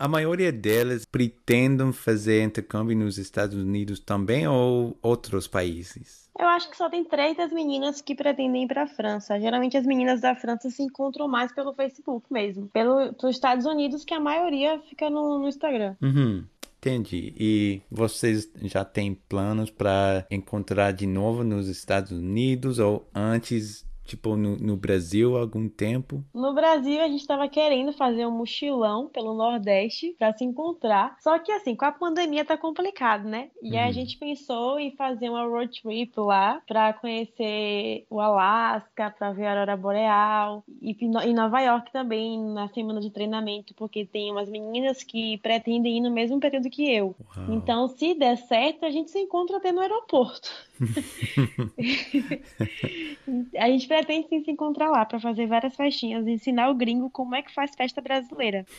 a 0.00 0.08
maioria 0.08 0.50
delas 0.50 1.04
pretendem 1.04 1.92
fazer 1.92 2.42
intercâmbio 2.42 2.96
nos 2.96 3.18
Estados 3.18 3.54
Unidos 3.54 4.00
também 4.00 4.48
ou 4.48 4.96
outros 5.02 5.46
países? 5.46 6.30
Eu 6.38 6.46
acho 6.46 6.70
que 6.70 6.76
só 6.78 6.88
tem 6.88 7.04
três 7.04 7.36
das 7.36 7.52
meninas 7.52 8.00
que 8.00 8.14
pretendem 8.14 8.64
ir 8.64 8.66
para 8.66 8.84
a 8.84 8.86
França. 8.86 9.38
Geralmente 9.38 9.76
as 9.76 9.84
meninas 9.84 10.22
da 10.22 10.34
França 10.34 10.70
se 10.70 10.82
encontram 10.82 11.28
mais 11.28 11.52
pelo 11.52 11.74
Facebook 11.74 12.24
mesmo. 12.32 12.66
Pelo, 12.68 13.12
pelos 13.12 13.36
Estados 13.36 13.66
Unidos, 13.66 14.02
que 14.02 14.14
a 14.14 14.20
maioria 14.20 14.80
fica 14.88 15.10
no, 15.10 15.38
no 15.38 15.46
Instagram. 15.46 15.94
Uhum. 16.00 16.44
Entendi. 16.78 17.34
E 17.38 17.82
vocês 17.90 18.50
já 18.62 18.86
têm 18.86 19.14
planos 19.28 19.68
para 19.68 20.26
encontrar 20.30 20.92
de 20.92 21.06
novo 21.06 21.44
nos 21.44 21.68
Estados 21.68 22.10
Unidos 22.10 22.78
ou 22.78 23.06
antes 23.14 23.84
tipo, 24.10 24.36
no, 24.36 24.56
no 24.56 24.76
Brasil 24.76 25.36
há 25.36 25.40
algum 25.40 25.68
tempo? 25.68 26.24
No 26.34 26.52
Brasil, 26.52 27.00
a 27.00 27.06
gente 27.06 27.20
estava 27.20 27.48
querendo 27.48 27.92
fazer 27.92 28.26
um 28.26 28.30
mochilão 28.30 29.08
pelo 29.08 29.34
Nordeste 29.34 30.16
para 30.18 30.36
se 30.36 30.44
encontrar. 30.44 31.16
Só 31.20 31.38
que, 31.38 31.52
assim, 31.52 31.76
com 31.76 31.84
a 31.84 31.92
pandemia 31.92 32.44
tá 32.44 32.56
complicado, 32.56 33.28
né? 33.28 33.50
E 33.62 33.70
uhum. 33.70 33.78
aí 33.78 33.84
a 33.84 33.86
uhum. 33.86 33.92
gente 33.92 34.18
pensou 34.18 34.80
em 34.80 34.90
fazer 34.96 35.28
uma 35.28 35.44
road 35.44 35.80
trip 35.80 36.12
lá 36.18 36.60
para 36.66 36.92
conhecer 36.92 38.04
o 38.10 38.20
Alasca, 38.20 39.10
para 39.16 39.32
ver 39.32 39.46
a 39.46 39.50
Aurora 39.50 39.76
Boreal. 39.76 40.64
E 40.82 40.96
em 41.00 41.34
Nova 41.34 41.60
York 41.60 41.92
também, 41.92 42.42
na 42.52 42.68
semana 42.68 43.00
de 43.00 43.10
treinamento, 43.10 43.74
porque 43.74 44.04
tem 44.04 44.32
umas 44.32 44.48
meninas 44.48 45.04
que 45.04 45.38
pretendem 45.38 45.98
ir 45.98 46.00
no 46.00 46.10
mesmo 46.10 46.40
período 46.40 46.68
que 46.68 46.90
eu. 46.92 47.14
Uau. 47.36 47.52
Então, 47.54 47.86
se 47.86 48.14
der 48.14 48.36
certo, 48.36 48.84
a 48.84 48.90
gente 48.90 49.10
se 49.10 49.20
encontra 49.20 49.58
até 49.58 49.70
no 49.70 49.80
aeroporto. 49.80 50.50
a 53.58 53.68
gente 53.68 53.86
pretende 53.86 54.28
sim, 54.28 54.42
se 54.44 54.50
encontrar 54.50 54.90
lá 54.90 55.04
para 55.04 55.20
fazer 55.20 55.46
várias 55.46 55.76
festinhas 55.76 56.26
ensinar 56.26 56.70
o 56.70 56.74
gringo 56.74 57.10
como 57.10 57.34
é 57.34 57.42
que 57.42 57.52
faz 57.52 57.74
festa 57.74 58.00
brasileira. 58.00 58.64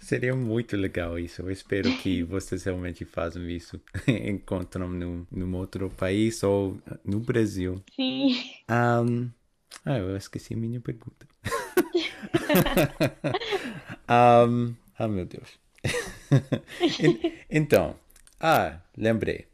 Seria 0.00 0.34
muito 0.34 0.74
legal 0.76 1.18
isso. 1.18 1.42
Eu 1.42 1.50
espero 1.50 1.90
que 1.98 2.22
vocês 2.22 2.64
realmente 2.64 3.04
façam 3.04 3.46
isso. 3.48 3.80
Encontram 4.08 4.88
no, 4.88 5.26
num 5.30 5.56
outro 5.56 5.90
país 5.90 6.42
ou 6.42 6.80
no 7.04 7.20
Brasil. 7.20 7.82
Sim. 7.94 8.34
Um, 8.70 9.30
ah, 9.84 9.98
eu 9.98 10.16
esqueci 10.16 10.54
a 10.54 10.56
minha 10.56 10.80
pergunta. 10.80 11.28
um, 14.48 14.74
ah, 14.98 15.08
meu 15.08 15.26
Deus. 15.26 15.58
então, 17.50 17.94
ah, 18.40 18.80
lembrei. 18.96 19.47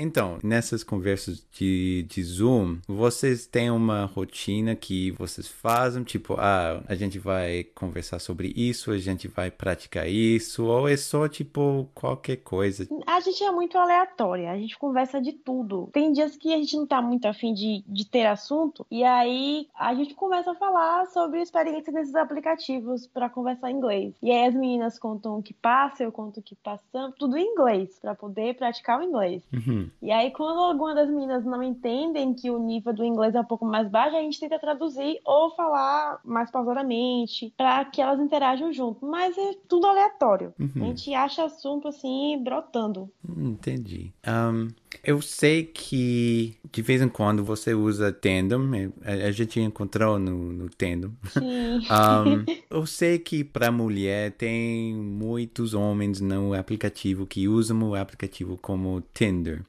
Então, 0.00 0.38
nessas 0.44 0.84
conversas 0.84 1.44
de, 1.50 2.06
de 2.08 2.22
Zoom, 2.22 2.78
vocês 2.86 3.46
têm 3.46 3.68
uma 3.68 4.04
rotina 4.04 4.76
que 4.76 5.10
vocês 5.10 5.48
fazem, 5.48 6.04
tipo, 6.04 6.34
ah, 6.38 6.80
a 6.86 6.94
gente 6.94 7.18
vai 7.18 7.64
conversar 7.74 8.20
sobre 8.20 8.52
isso, 8.56 8.92
a 8.92 8.98
gente 8.98 9.26
vai 9.26 9.50
praticar 9.50 10.08
isso, 10.08 10.66
ou 10.66 10.88
é 10.88 10.96
só, 10.96 11.26
tipo, 11.26 11.88
qualquer 11.92 12.36
coisa? 12.36 12.86
A 13.04 13.18
gente 13.18 13.42
é 13.42 13.50
muito 13.50 13.76
aleatória, 13.76 14.52
a 14.52 14.56
gente 14.56 14.78
conversa 14.78 15.20
de 15.20 15.32
tudo. 15.32 15.90
Tem 15.92 16.12
dias 16.12 16.36
que 16.36 16.54
a 16.54 16.58
gente 16.58 16.76
não 16.76 16.86
tá 16.86 17.02
muito 17.02 17.26
afim 17.26 17.52
de, 17.52 17.82
de 17.84 18.08
ter 18.08 18.26
assunto, 18.26 18.86
e 18.88 19.02
aí 19.02 19.66
a 19.76 19.92
gente 19.96 20.14
começa 20.14 20.52
a 20.52 20.54
falar 20.54 21.06
sobre 21.06 21.42
experiência 21.42 21.92
desses 21.92 22.14
aplicativos 22.14 23.08
para 23.08 23.28
conversar 23.28 23.72
em 23.72 23.74
inglês. 23.74 24.14
E 24.22 24.30
aí 24.30 24.46
as 24.46 24.54
meninas 24.54 24.96
contam 24.96 25.38
o 25.38 25.42
que 25.42 25.54
passa, 25.54 26.04
eu 26.04 26.12
conto 26.12 26.38
o 26.38 26.42
que 26.42 26.54
passamos, 26.54 27.16
tudo 27.18 27.36
em 27.36 27.44
inglês, 27.44 27.98
para 28.00 28.14
poder 28.14 28.54
praticar 28.54 29.00
o 29.00 29.02
inglês. 29.02 29.42
Uhum. 29.52 29.87
Uhum. 30.00 30.08
E 30.08 30.10
aí, 30.10 30.30
quando 30.30 30.58
alguma 30.60 30.94
das 30.94 31.08
meninas 31.08 31.44
não 31.44 31.62
entendem 31.62 32.34
que 32.34 32.50
o 32.50 32.58
nível 32.58 32.92
do 32.92 33.04
inglês 33.04 33.34
é 33.34 33.40
um 33.40 33.44
pouco 33.44 33.64
mais 33.64 33.88
baixo, 33.88 34.16
a 34.16 34.20
gente 34.20 34.38
tenta 34.38 34.58
traduzir 34.58 35.20
ou 35.24 35.50
falar 35.54 36.20
mais 36.24 36.50
pausadamente 36.50 37.52
para 37.56 37.84
que 37.84 38.00
elas 38.00 38.20
interajam 38.20 38.72
junto. 38.72 39.04
Mas 39.04 39.36
é 39.36 39.52
tudo 39.68 39.86
aleatório. 39.86 40.52
Uhum. 40.58 40.70
A 40.76 40.86
gente 40.86 41.14
acha 41.14 41.44
assunto 41.44 41.88
assim 41.88 42.40
brotando. 42.42 43.10
Entendi. 43.36 44.12
Um, 44.26 44.68
eu 45.02 45.20
sei 45.22 45.64
que 45.64 46.56
de 46.70 46.82
vez 46.82 47.00
em 47.00 47.08
quando 47.08 47.44
você 47.44 47.74
usa 47.74 48.12
Tandem, 48.12 48.92
a, 49.02 49.30
gente 49.30 49.60
encontrou 49.60 50.18
no, 50.18 50.52
no 50.52 50.68
Tandem. 50.68 51.10
Um, 51.36 52.44
eu 52.70 52.86
sei 52.86 53.18
que 53.18 53.42
para 53.42 53.70
mulher 53.70 54.32
tem 54.32 54.94
muitos 54.94 55.74
homens 55.74 56.20
no 56.20 56.54
aplicativo 56.54 57.26
que 57.26 57.48
usam 57.48 57.82
o 57.82 57.94
aplicativo 57.94 58.58
como 58.60 59.02
Tinder. 59.14 59.62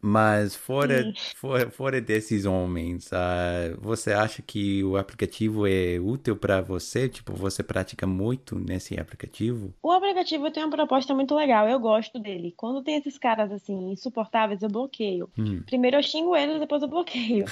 Mas 0.00 0.54
fora, 0.54 1.12
fora, 1.34 1.70
fora 1.70 2.00
desses 2.00 2.44
homens, 2.44 3.10
uh, 3.10 3.78
você 3.80 4.12
acha 4.12 4.40
que 4.42 4.82
o 4.84 4.96
aplicativo 4.96 5.66
é 5.66 5.98
útil 5.98 6.36
para 6.36 6.60
você? 6.60 7.08
Tipo, 7.08 7.32
você 7.32 7.62
pratica 7.64 8.06
muito 8.06 8.56
nesse 8.56 8.98
aplicativo? 8.98 9.74
O 9.82 9.90
aplicativo 9.90 10.50
tem 10.52 10.62
uma 10.62 10.70
proposta 10.70 11.12
muito 11.14 11.34
legal, 11.34 11.68
eu 11.68 11.80
gosto 11.80 12.18
dele. 12.18 12.54
Quando 12.56 12.82
tem 12.82 12.96
esses 12.96 13.18
caras 13.18 13.50
assim, 13.50 13.90
insuportáveis, 13.90 14.62
eu 14.62 14.68
bloqueio. 14.68 15.28
Hum. 15.36 15.62
Primeiro 15.66 15.96
eu 15.96 16.02
xingo 16.02 16.36
eles, 16.36 16.60
depois 16.60 16.80
eu 16.82 16.88
bloqueio. 16.88 17.44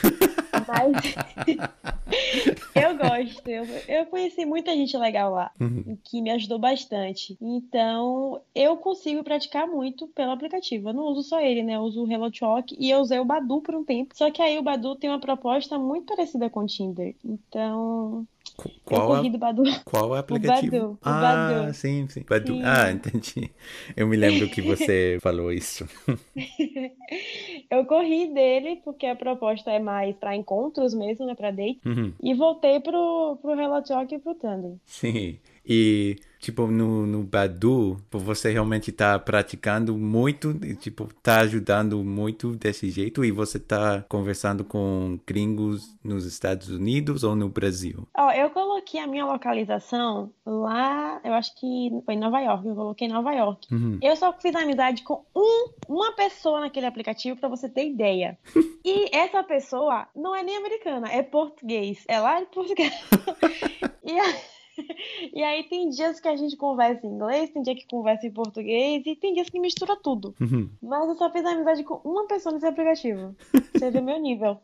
Mas 0.69 1.15
eu 2.75 2.97
gosto. 2.97 3.49
Eu, 3.49 3.65
eu 3.89 4.07
conheci 4.07 4.45
muita 4.45 4.73
gente 4.73 4.97
legal 4.97 5.33
lá, 5.33 5.51
uhum. 5.61 5.99
que 6.05 6.23
me 6.23 6.31
ajudou 6.31 6.59
bastante. 6.59 7.37
Então, 7.41 8.41
eu 8.55 8.77
consigo 8.77 9.25
praticar 9.25 9.67
muito 9.67 10.07
pelo 10.09 10.31
aplicativo. 10.31 10.91
Eu 10.91 10.95
não 10.95 11.05
uso 11.05 11.23
só 11.23 11.41
ele, 11.41 11.63
né? 11.63 11.75
Eu 11.75 11.81
uso 11.81 12.05
o 12.05 12.11
Hello 12.11 12.31
Talk 12.39 12.77
e 12.79 12.91
eu 12.91 12.99
usei 12.99 13.19
o 13.19 13.25
Badu 13.25 13.61
por 13.61 13.75
um 13.75 13.85
tempo. 13.85 14.17
Só 14.17 14.31
que 14.31 14.43
aí 14.43 14.59
o 14.59 14.63
Badu 14.63 14.97
tem 14.97 15.11
uma 15.11 15.21
proposta 15.21 15.79
muito 15.79 16.07
parecida 16.07 16.51
com 16.51 16.61
o 16.61 16.67
Tinder. 16.67 17.15
Então, 17.25 18.27
qual, 18.85 19.15
a... 19.15 19.23
Badu. 19.23 19.63
Qual 19.85 20.15
aplicativo? 20.15 20.77
O 20.77 20.81
Badu. 20.81 20.99
Ah, 21.03 21.51
o 21.53 21.61
Badu. 21.63 21.75
sim, 21.75 22.07
sim. 22.09 22.25
Badu. 22.29 22.55
Sim. 22.55 22.63
Ah, 22.65 22.91
entendi. 22.91 23.51
Eu 23.97 24.07
me 24.07 24.17
lembro 24.17 24.49
que 24.49 24.63
você 24.63 25.19
falou 25.23 25.53
isso. 25.53 25.87
eu 27.71 27.85
corri 27.85 28.33
dele 28.33 28.81
porque 28.85 29.07
a 29.07 29.17
proposta 29.17 29.71
é 29.71 29.79
mais 29.79 30.17
para 30.17 30.37
encontros 30.37 30.95
mesmo, 30.95 31.27
né, 31.27 31.35
para 31.35 31.51
date. 31.51 31.81
Uhum. 31.85 32.13
E 32.23 32.35
voltei 32.35 32.81
pro, 32.81 33.39
pro 33.43 33.55
Relatalk 33.55 34.15
e 34.15 34.19
pro 34.19 34.35
Tandem. 34.35 34.81
Sim. 34.87 35.39
E 35.67 36.17
tipo, 36.47 36.69
no, 36.69 37.07
no 37.07 37.25
Badu, 37.25 38.01
você 38.11 38.53
realmente 38.53 38.91
está 38.91 39.19
praticando 39.19 39.97
muito, 39.97 40.55
tipo, 40.77 41.09
tá 41.21 41.41
ajudando 41.41 42.05
muito 42.05 42.53
desse 42.53 42.89
jeito 42.89 43.25
e 43.25 43.33
você 43.33 43.57
está 43.57 44.05
conversando 44.09 44.65
com 44.65 45.19
gringos 45.27 45.97
nos 46.05 46.25
Estados 46.25 46.69
Unidos 46.69 47.25
ou 47.25 47.35
no 47.35 47.49
Brasil? 47.49 48.07
Ó, 48.17 48.29
oh, 48.29 48.31
eu 48.31 48.51
coloquei 48.51 49.01
a 49.01 49.09
minha 49.09 49.27
localização 49.27 50.31
lá, 50.45 51.21
eu 51.25 51.33
acho 51.33 51.53
que 51.57 51.91
foi 52.05 52.15
em 52.15 52.21
Nova 52.21 52.41
York, 52.41 52.67
eu 52.67 52.75
coloquei 52.77 53.09
Nova 53.09 53.33
York. 53.33 53.75
Uhum. 53.75 53.99
Eu 54.01 54.15
só 54.15 54.33
fiz 54.33 54.55
amizade 54.55 55.03
com 55.03 55.25
um, 55.35 55.71
uma 55.89 56.13
pessoa 56.13 56.61
naquele 56.61 56.87
aplicativo 56.87 57.41
para 57.41 57.49
você 57.49 57.69
ter 57.69 57.89
ideia. 57.89 58.39
e 58.85 59.09
essa 59.13 59.43
pessoa 59.43 60.07
não 60.15 60.35
é 60.35 60.45
nem 60.45 60.57
americana, 60.57 61.09
é 61.11 61.23
português. 61.25 62.05
É 62.07 62.21
lá 62.21 62.39
de 62.39 62.47
Portugal. 62.47 62.87
e 64.05 64.21
a... 64.21 64.56
e 65.33 65.43
aí 65.43 65.65
tem 65.65 65.89
dias 65.89 66.21
que 66.21 66.29
a 66.29 66.37
gente 66.37 66.57
conversa 66.57 67.07
em 67.07 67.11
inglês, 67.11 67.51
tem 67.51 67.63
dia 67.63 67.75
que 67.75 67.87
conversa 67.87 68.27
em 68.27 68.31
português 68.31 69.03
e 69.07 69.17
tem 69.17 69.35
dias 69.35 69.49
que 69.49 69.59
mistura 69.59 69.97
tudo. 69.97 70.35
Uhum. 70.41 70.69
Mas 70.83 71.09
eu 71.09 71.17
só 71.17 71.31
fiz 71.31 71.45
amizade 71.45 71.85
com 71.85 72.01
uma 72.05 72.27
pessoa 72.27 72.55
nesse 72.55 72.67
aplicativo. 72.67 73.35
Você 73.73 73.91
vê 73.91 74.01
meu 74.01 74.19
nível. 74.19 74.59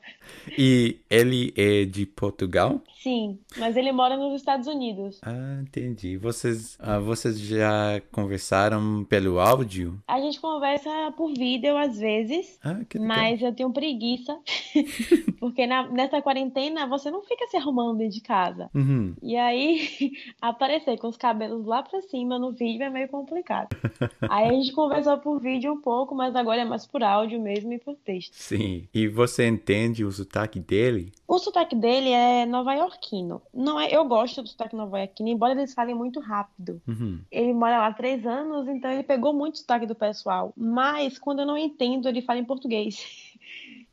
E 0.56 0.98
ele 1.10 1.52
é 1.56 1.84
de 1.84 2.06
Portugal? 2.06 2.80
Sim, 3.02 3.38
mas 3.58 3.76
ele 3.76 3.90
mora 3.90 4.16
nos 4.16 4.34
Estados 4.34 4.66
Unidos. 4.68 5.20
Ah, 5.22 5.60
entendi. 5.60 6.16
Vocês, 6.16 6.78
ah, 6.80 7.00
vocês 7.00 7.38
já 7.38 8.00
conversaram 8.12 9.04
pelo 9.04 9.40
áudio? 9.40 10.00
A 10.06 10.20
gente 10.20 10.40
conversa 10.40 11.12
por 11.16 11.32
vídeo 11.34 11.76
às 11.76 11.98
vezes, 11.98 12.58
ah, 12.62 12.80
que 12.88 12.98
mas 12.98 13.42
eu 13.42 13.52
tenho 13.52 13.72
preguiça. 13.72 14.38
porque 15.40 15.66
na, 15.66 15.88
nessa 15.88 16.22
quarentena 16.22 16.86
você 16.86 17.10
não 17.10 17.22
fica 17.22 17.46
se 17.48 17.56
arrumando 17.56 17.98
dentro 17.98 18.14
de 18.14 18.20
casa. 18.20 18.70
Uhum. 18.74 19.14
E 19.20 19.36
aí 19.36 20.01
aparecer 20.40 20.98
com 20.98 21.08
os 21.08 21.16
cabelos 21.16 21.64
lá 21.66 21.82
pra 21.82 22.00
cima 22.02 22.38
no 22.38 22.52
vídeo 22.52 22.82
é 22.82 22.90
meio 22.90 23.08
complicado. 23.08 23.76
Aí 24.28 24.48
a 24.48 24.52
gente 24.52 24.72
conversou 24.72 25.18
por 25.18 25.40
vídeo 25.40 25.72
um 25.72 25.80
pouco, 25.80 26.14
mas 26.14 26.34
agora 26.34 26.62
é 26.62 26.64
mais 26.64 26.86
por 26.86 27.02
áudio 27.02 27.40
mesmo 27.40 27.72
e 27.72 27.78
por 27.78 27.96
texto. 27.96 28.34
Sim. 28.34 28.88
E 28.92 29.08
você 29.08 29.46
entende 29.46 30.04
o 30.04 30.12
sotaque 30.12 30.58
dele? 30.58 31.12
O 31.26 31.38
sotaque 31.38 31.74
dele 31.74 32.10
é 32.10 32.46
nova-iorquino. 32.46 33.40
Não 33.52 33.80
é, 33.80 33.94
eu 33.94 34.04
gosto 34.04 34.42
do 34.42 34.48
sotaque 34.48 34.76
nova-iorquino, 34.76 35.28
embora 35.28 35.52
eles 35.52 35.74
falem 35.74 35.94
muito 35.94 36.20
rápido. 36.20 36.80
Uhum. 36.86 37.20
Ele 37.30 37.52
mora 37.52 37.78
lá 37.78 37.86
há 37.86 37.92
três 37.92 38.26
anos, 38.26 38.68
então 38.68 38.90
ele 38.90 39.02
pegou 39.02 39.32
muito 39.32 39.58
sotaque 39.58 39.86
do 39.86 39.94
pessoal. 39.94 40.52
Mas 40.56 41.18
quando 41.18 41.40
eu 41.40 41.46
não 41.46 41.56
entendo, 41.56 42.08
ele 42.08 42.22
fala 42.22 42.38
em 42.38 42.44
português. 42.44 43.31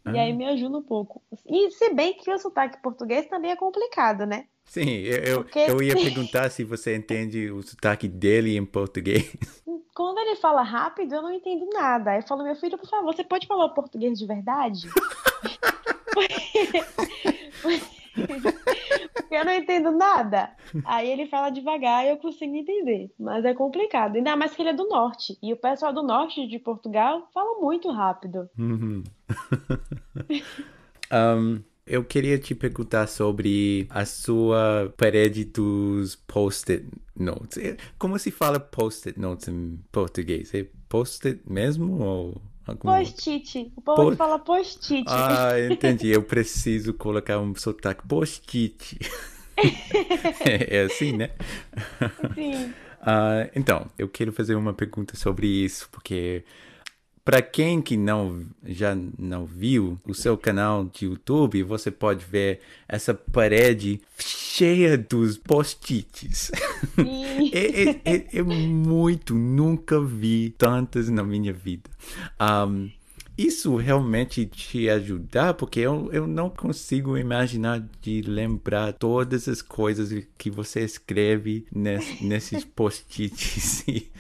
E 0.06 0.18
ah. 0.18 0.22
aí 0.22 0.34
me 0.34 0.46
ajuda 0.46 0.78
um 0.78 0.84
pouco. 0.84 1.22
E 1.46 1.70
se 1.72 1.94
bem 1.94 2.14
que 2.14 2.32
o 2.32 2.38
sotaque 2.38 2.82
português 2.82 3.28
também 3.28 3.52
é 3.52 3.56
complicado, 3.56 4.26
né? 4.26 4.46
Sim, 4.66 4.90
eu, 4.90 5.44
Porque... 5.44 5.60
eu 5.60 5.82
ia 5.82 5.96
perguntar 5.98 6.50
se 6.50 6.64
você 6.64 6.96
entende 6.96 7.50
o 7.52 7.62
sotaque 7.62 8.08
dele 8.08 8.56
em 8.56 8.66
português. 8.66 9.36
Quando 9.94 10.20
ele 10.20 10.36
fala 10.38 10.62
rápido, 10.62 11.14
eu 11.14 11.22
não 11.22 11.34
entendo 11.34 11.68
nada. 11.74 12.12
Aí 12.12 12.20
eu 12.20 12.28
falo, 12.28 12.44
meu 12.44 12.56
filho, 12.56 12.78
por 12.78 12.90
favor, 12.90 13.14
você 13.14 13.24
pode 13.24 13.48
falar 13.48 13.70
português 13.70 14.18
de 14.18 14.26
verdade? 14.26 14.88
Porque 17.62 17.99
eu 19.32 19.46
não 19.46 19.54
entendo 19.54 19.92
nada. 19.92 20.52
Aí 20.86 21.10
ele 21.10 21.28
fala 21.28 21.50
devagar 21.50 22.06
e 22.06 22.10
eu 22.10 22.18
consigo 22.18 22.56
entender. 22.56 23.12
Mas 23.20 23.46
é 23.46 23.54
complicado. 23.54 24.16
Ainda 24.16 24.36
mais 24.36 24.54
que 24.54 24.62
ele 24.62 24.70
é 24.70 24.74
do 24.74 24.88
norte. 24.88 25.38
E 25.42 25.54
o 25.54 25.58
pessoal 25.58 25.94
do 25.94 26.04
norte 26.04 26.48
de 26.48 26.60
Portugal 26.60 27.28
fala 27.34 27.60
muito 27.60 27.92
rápido. 27.92 28.50
Uhum. 28.58 29.04
um, 31.12 31.62
eu 31.86 32.04
queria 32.04 32.38
te 32.38 32.54
perguntar 32.54 33.08
sobre 33.08 33.88
a 33.90 34.06
sua 34.06 34.94
parede 34.96 35.44
dos 35.44 36.16
post-it 36.16 36.86
notes. 37.16 37.58
Como 37.98 38.18
se 38.20 38.30
fala 38.30 38.60
post-it 38.60 39.20
notes 39.20 39.48
em 39.48 39.80
português? 39.92 40.54
É 40.54 40.68
post-it 40.88 41.42
mesmo 41.48 42.00
ou 42.02 42.42
algum... 42.70 42.90
Post-it. 42.90 43.72
O 43.76 43.82
povo 43.82 44.12
po... 44.12 44.16
fala 44.16 44.40
post-it. 44.40 45.06
Ah, 45.08 45.60
entendi. 45.70 46.10
Eu 46.10 46.24
preciso 46.24 46.94
colocar 46.94 47.40
um 47.40 47.54
sotaque 47.56 48.08
post-it. 48.08 48.98
é, 50.46 50.78
é 50.80 50.84
assim, 50.84 51.14
né? 51.14 51.32
Sim. 52.34 52.74
Uh, 53.00 53.50
então, 53.56 53.88
eu 53.98 54.08
quero 54.08 54.32
fazer 54.32 54.56
uma 54.56 54.74
pergunta 54.74 55.16
sobre 55.16 55.48
isso, 55.48 55.90
porque 55.92 56.44
para 57.24 57.42
quem 57.42 57.82
que 57.82 57.96
não 57.96 58.46
já 58.66 58.96
não 59.18 59.46
viu 59.46 60.00
o 60.06 60.14
seu 60.14 60.38
canal 60.38 60.86
de 60.86 61.06
YouTube, 61.06 61.64
você 61.64 61.92
pode 61.92 62.26
ver 62.26 62.60
essa 62.88 63.14
parede 63.14 64.02
cheia 64.60 64.98
dos 64.98 65.38
post-its. 65.38 66.52
é, 67.54 67.90
é, 67.90 68.02
é, 68.04 68.40
é, 68.40 68.44
muito, 68.44 69.34
nunca 69.34 70.02
vi 70.02 70.50
tantas 70.58 71.10
na 71.10 71.24
minha 71.24 71.54
vida. 71.54 71.90
Um, 72.42 72.92
isso 73.38 73.78
realmente 73.78 74.46
te 74.46 74.90
ajudar, 74.90 75.54
porque 75.54 75.80
eu, 75.80 76.12
eu 76.12 76.28
não 76.28 76.50
consigo 76.50 77.18
imaginar 77.18 77.80
de 78.02 78.22
lembrar 78.22 78.92
todas 78.92 79.48
as 79.48 79.62
coisas 79.62 80.28
que 80.38 80.52
você 80.52 80.82
escreve 80.82 81.66
nesse, 81.72 82.26
nesses 82.26 82.66
post-its. 82.66 83.86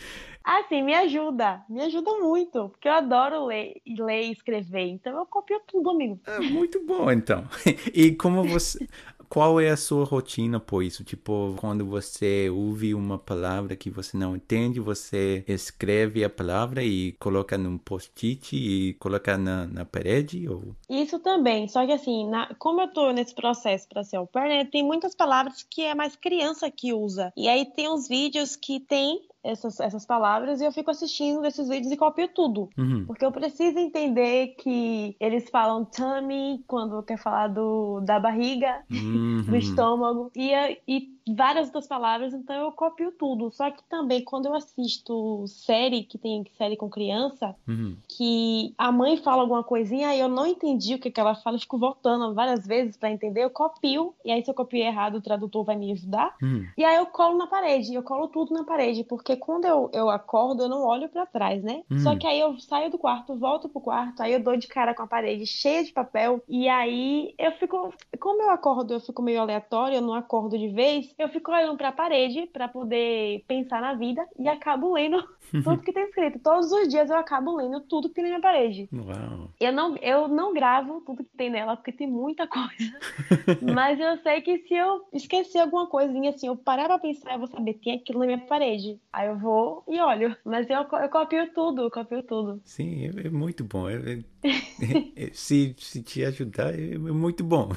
Assim, 0.41 0.81
me 0.81 0.95
ajuda, 0.95 1.61
me 1.69 1.81
ajuda 1.81 2.11
muito, 2.17 2.69
porque 2.69 2.87
eu 2.87 2.93
adoro 2.93 3.45
ler, 3.45 3.75
ler 3.85 4.23
e 4.23 4.31
escrever, 4.31 4.87
então 4.87 5.15
eu 5.19 5.25
copio 5.25 5.61
tudo, 5.67 5.89
amigo. 5.89 6.19
É 6.25 6.39
muito 6.39 6.83
bom, 6.85 7.11
então. 7.11 7.43
E 7.93 8.13
como 8.13 8.43
você, 8.45 8.87
qual 9.29 9.59
é 9.59 9.69
a 9.69 9.77
sua 9.77 10.03
rotina 10.03 10.59
por 10.59 10.83
isso? 10.83 11.03
Tipo, 11.03 11.55
quando 11.57 11.85
você 11.85 12.49
ouve 12.49 12.93
uma 12.93 13.17
palavra 13.17 13.75
que 13.75 13.89
você 13.89 14.17
não 14.17 14.35
entende, 14.35 14.79
você 14.79 15.43
escreve 15.47 16.23
a 16.23 16.29
palavra 16.29 16.83
e 16.83 17.13
coloca 17.13 17.57
num 17.57 17.77
post-it 17.77 18.55
e 18.55 18.93
coloca 18.95 19.37
na, 19.37 19.67
na 19.67 19.85
parede? 19.85 20.49
Ou... 20.49 20.75
Isso 20.89 21.19
também, 21.19 21.67
só 21.67 21.85
que 21.85 21.91
assim, 21.91 22.27
na, 22.27 22.53
como 22.55 22.81
eu 22.81 22.87
tô 22.87 23.11
nesse 23.11 23.35
processo 23.35 23.87
para 23.87 24.03
ser 24.03 24.17
au 24.17 24.25
pair, 24.25 24.49
né, 24.49 24.65
tem 24.65 24.83
muitas 24.83 25.13
palavras 25.13 25.63
que 25.69 25.83
é 25.83 25.93
mais 25.93 26.15
criança 26.15 26.69
que 26.71 26.91
usa. 26.93 27.31
E 27.37 27.47
aí 27.47 27.65
tem 27.65 27.89
uns 27.89 28.07
vídeos 28.07 28.55
que 28.55 28.79
tem 28.79 29.21
essas, 29.43 29.79
essas 29.79 30.05
palavras 30.05 30.59
e 30.61 30.65
eu 30.65 30.71
fico 30.71 30.91
assistindo 30.91 31.45
esses 31.45 31.67
vídeos 31.69 31.91
e 31.91 31.97
copio 31.97 32.27
tudo. 32.27 32.69
Uhum. 32.77 33.05
Porque 33.05 33.25
eu 33.25 33.31
preciso 33.31 33.79
entender 33.79 34.55
que 34.59 35.15
eles 35.19 35.49
falam 35.49 35.85
tummy 35.85 36.63
quando 36.67 37.01
quer 37.03 37.17
falar 37.17 37.47
do, 37.47 38.01
da 38.01 38.19
barriga, 38.19 38.83
Uhum. 38.91 39.43
do 39.43 39.55
estômago, 39.55 40.31
e, 40.35 40.51
e 40.87 41.18
várias 41.27 41.67
outras 41.67 41.87
palavras, 41.87 42.33
então 42.33 42.55
eu 42.55 42.71
copio 42.71 43.11
tudo. 43.11 43.51
Só 43.51 43.69
que 43.71 43.83
também 43.89 44.23
quando 44.23 44.47
eu 44.47 44.53
assisto 44.55 45.45
série, 45.47 46.03
que 46.03 46.17
tem 46.17 46.43
série 46.57 46.75
com 46.77 46.89
criança, 46.89 47.55
Uhum. 47.67 47.97
que 48.07 48.73
a 48.77 48.91
mãe 48.91 49.17
fala 49.17 49.41
alguma 49.41 49.63
coisinha 49.63 50.13
e 50.15 50.19
eu 50.19 50.27
não 50.29 50.45
entendi 50.45 50.95
o 50.95 50.99
que, 50.99 51.11
que 51.11 51.19
ela 51.19 51.35
fala, 51.35 51.55
eu 51.55 51.61
fico 51.61 51.77
voltando 51.77 52.33
várias 52.33 52.65
vezes 52.65 52.97
pra 52.97 53.11
entender, 53.11 53.43
eu 53.43 53.49
copio, 53.49 54.13
e 54.25 54.31
aí 54.31 54.43
se 54.43 54.49
eu 54.49 54.55
copio 54.55 54.79
errado, 54.83 55.15
o 55.15 55.21
tradutor 55.21 55.63
vai 55.63 55.75
me 55.75 55.91
ajudar. 55.91 56.35
Uhum. 56.41 56.65
E 56.77 56.83
aí 56.83 56.97
eu 56.97 57.05
colo 57.07 57.37
na 57.37 57.47
parede, 57.47 57.93
eu 57.93 58.03
colo 58.03 58.27
tudo 58.27 58.53
na 58.53 58.63
parede, 58.63 59.03
porque 59.03 59.35
quando 59.35 59.65
eu, 59.65 59.89
eu 59.93 60.09
acordo, 60.09 60.63
eu 60.63 60.69
não 60.69 60.83
olho 60.85 61.09
pra 61.09 61.25
trás, 61.25 61.63
né? 61.63 61.83
Hum. 61.91 61.99
Só 61.99 62.15
que 62.15 62.25
aí 62.27 62.39
eu 62.39 62.59
saio 62.59 62.89
do 62.89 62.97
quarto, 62.97 63.35
volto 63.35 63.69
pro 63.69 63.81
quarto, 63.81 64.21
aí 64.21 64.33
eu 64.33 64.43
dou 64.43 64.55
de 64.57 64.67
cara 64.67 64.93
com 64.93 65.03
a 65.03 65.07
parede 65.07 65.45
cheia 65.45 65.83
de 65.83 65.91
papel, 65.91 66.41
e 66.47 66.67
aí 66.67 67.33
eu 67.37 67.51
fico, 67.53 67.93
como 68.19 68.41
eu 68.41 68.49
acordo, 68.49 68.93
eu 68.93 68.99
fico 68.99 69.21
meio 69.21 69.41
aleatório, 69.41 69.95
eu 69.95 70.01
não 70.01 70.13
acordo 70.13 70.57
de 70.57 70.69
vez, 70.69 71.13
eu 71.19 71.27
fico 71.29 71.51
olhando 71.51 71.77
pra 71.77 71.91
parede 71.91 72.47
pra 72.51 72.67
poder 72.69 73.43
pensar 73.45 73.81
na 73.81 73.93
vida 73.93 74.25
e 74.39 74.47
acabo 74.47 74.93
lendo 74.93 75.21
tudo 75.63 75.81
que 75.81 75.91
tem 75.91 76.05
escrito. 76.05 76.39
Todos 76.39 76.71
os 76.71 76.87
dias 76.87 77.09
eu 77.09 77.17
acabo 77.17 77.57
lendo 77.57 77.81
tudo 77.81 78.07
que 78.07 78.15
tem 78.15 78.23
na 78.23 78.29
minha 78.29 78.41
parede. 78.41 78.87
Uau. 78.93 79.49
Eu 79.59 79.73
não, 79.73 79.97
eu 79.97 80.27
não 80.29 80.53
gravo 80.53 81.01
tudo 81.01 81.23
que 81.23 81.37
tem 81.37 81.49
nela, 81.49 81.75
porque 81.75 81.91
tem 81.91 82.07
muita 82.07 82.47
coisa. 82.47 82.99
Mas 83.61 83.99
eu 83.99 84.17
sei 84.23 84.41
que 84.41 84.59
se 84.59 84.73
eu 84.73 85.01
esquecer 85.11 85.59
alguma 85.59 85.87
coisinha, 85.87 86.29
assim, 86.29 86.47
eu 86.47 86.55
parar 86.55 86.85
pra 86.85 86.99
pensar, 86.99 87.33
eu 87.33 87.39
vou 87.39 87.47
saber, 87.47 87.73
tem 87.73 87.95
aquilo 87.95 88.19
na 88.19 88.25
minha 88.25 88.37
parede. 88.37 88.97
Aí 89.11 89.27
eu 89.27 89.37
vou 89.37 89.83
e 89.87 89.99
olho. 89.99 90.35
Mas 90.45 90.69
eu, 90.69 90.77
eu 90.77 91.09
copio 91.09 91.53
tudo, 91.53 91.81
eu 91.83 91.91
copio 91.91 92.23
tudo. 92.23 92.61
Sim, 92.63 93.07
é, 93.07 93.27
é 93.27 93.29
muito 93.29 93.63
bom. 93.65 93.89
É- 93.89 93.95
é- 93.97 94.19
é- 95.27 95.29
se, 95.33 95.75
se 95.77 96.01
te 96.01 96.23
ajudar, 96.23 96.73
é, 96.73 96.93
é 96.93 96.97
muito 96.97 97.43
bom. 97.43 97.69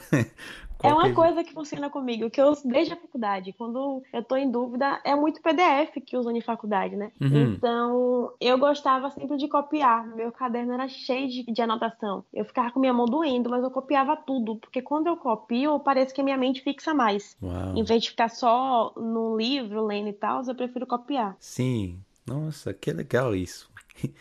É 0.82 0.88
uma 0.88 1.02
Qualquer- 1.02 1.14
coisa 1.14 1.44
que 1.44 1.52
funciona 1.52 1.88
comigo, 1.88 2.28
que 2.30 2.40
eu 2.40 2.48
uso 2.48 2.66
desde 2.68 2.94
a 2.94 2.96
faculdade. 2.96 3.52
Quando 3.52 4.02
eu 4.12 4.22
tô 4.24 4.36
em 4.36 4.50
dúvida, 4.50 5.00
é 5.04 5.14
muito 5.14 5.40
PDF 5.40 6.00
que 6.00 6.16
usam 6.16 6.34
em 6.36 6.40
faculdade, 6.40 6.96
né? 6.96 7.12
Uhum. 7.20 7.54
Então, 7.54 8.32
eu 8.40 8.58
gostava 8.58 9.10
sempre 9.10 9.36
de 9.36 9.48
copiar. 9.48 10.06
Meu 10.14 10.32
caderno 10.32 10.72
era 10.72 10.88
cheio 10.88 11.28
de, 11.28 11.44
de 11.44 11.62
anotação. 11.62 12.24
Eu 12.32 12.44
ficava 12.44 12.70
com 12.70 12.80
minha 12.80 12.92
mão 12.92 13.06
doendo, 13.06 13.48
mas 13.48 13.62
eu 13.62 13.70
copiava 13.70 14.16
tudo. 14.16 14.56
Porque 14.56 14.82
quando 14.82 15.06
eu 15.06 15.16
copio, 15.16 15.78
parece 15.80 16.12
que 16.12 16.20
a 16.20 16.24
minha 16.24 16.36
mente 16.36 16.62
fixa 16.62 16.92
mais. 16.92 17.36
Uau. 17.42 17.76
Em 17.76 17.84
vez 17.84 18.02
de 18.02 18.10
ficar 18.10 18.28
só 18.28 18.92
no 18.96 19.36
livro, 19.36 19.84
lendo 19.86 20.08
e 20.08 20.12
tal, 20.12 20.42
eu 20.46 20.54
prefiro 20.54 20.86
copiar. 20.86 21.36
Sim, 21.38 21.98
nossa, 22.26 22.72
que 22.74 22.92
legal 22.92 23.34
isso. 23.34 23.70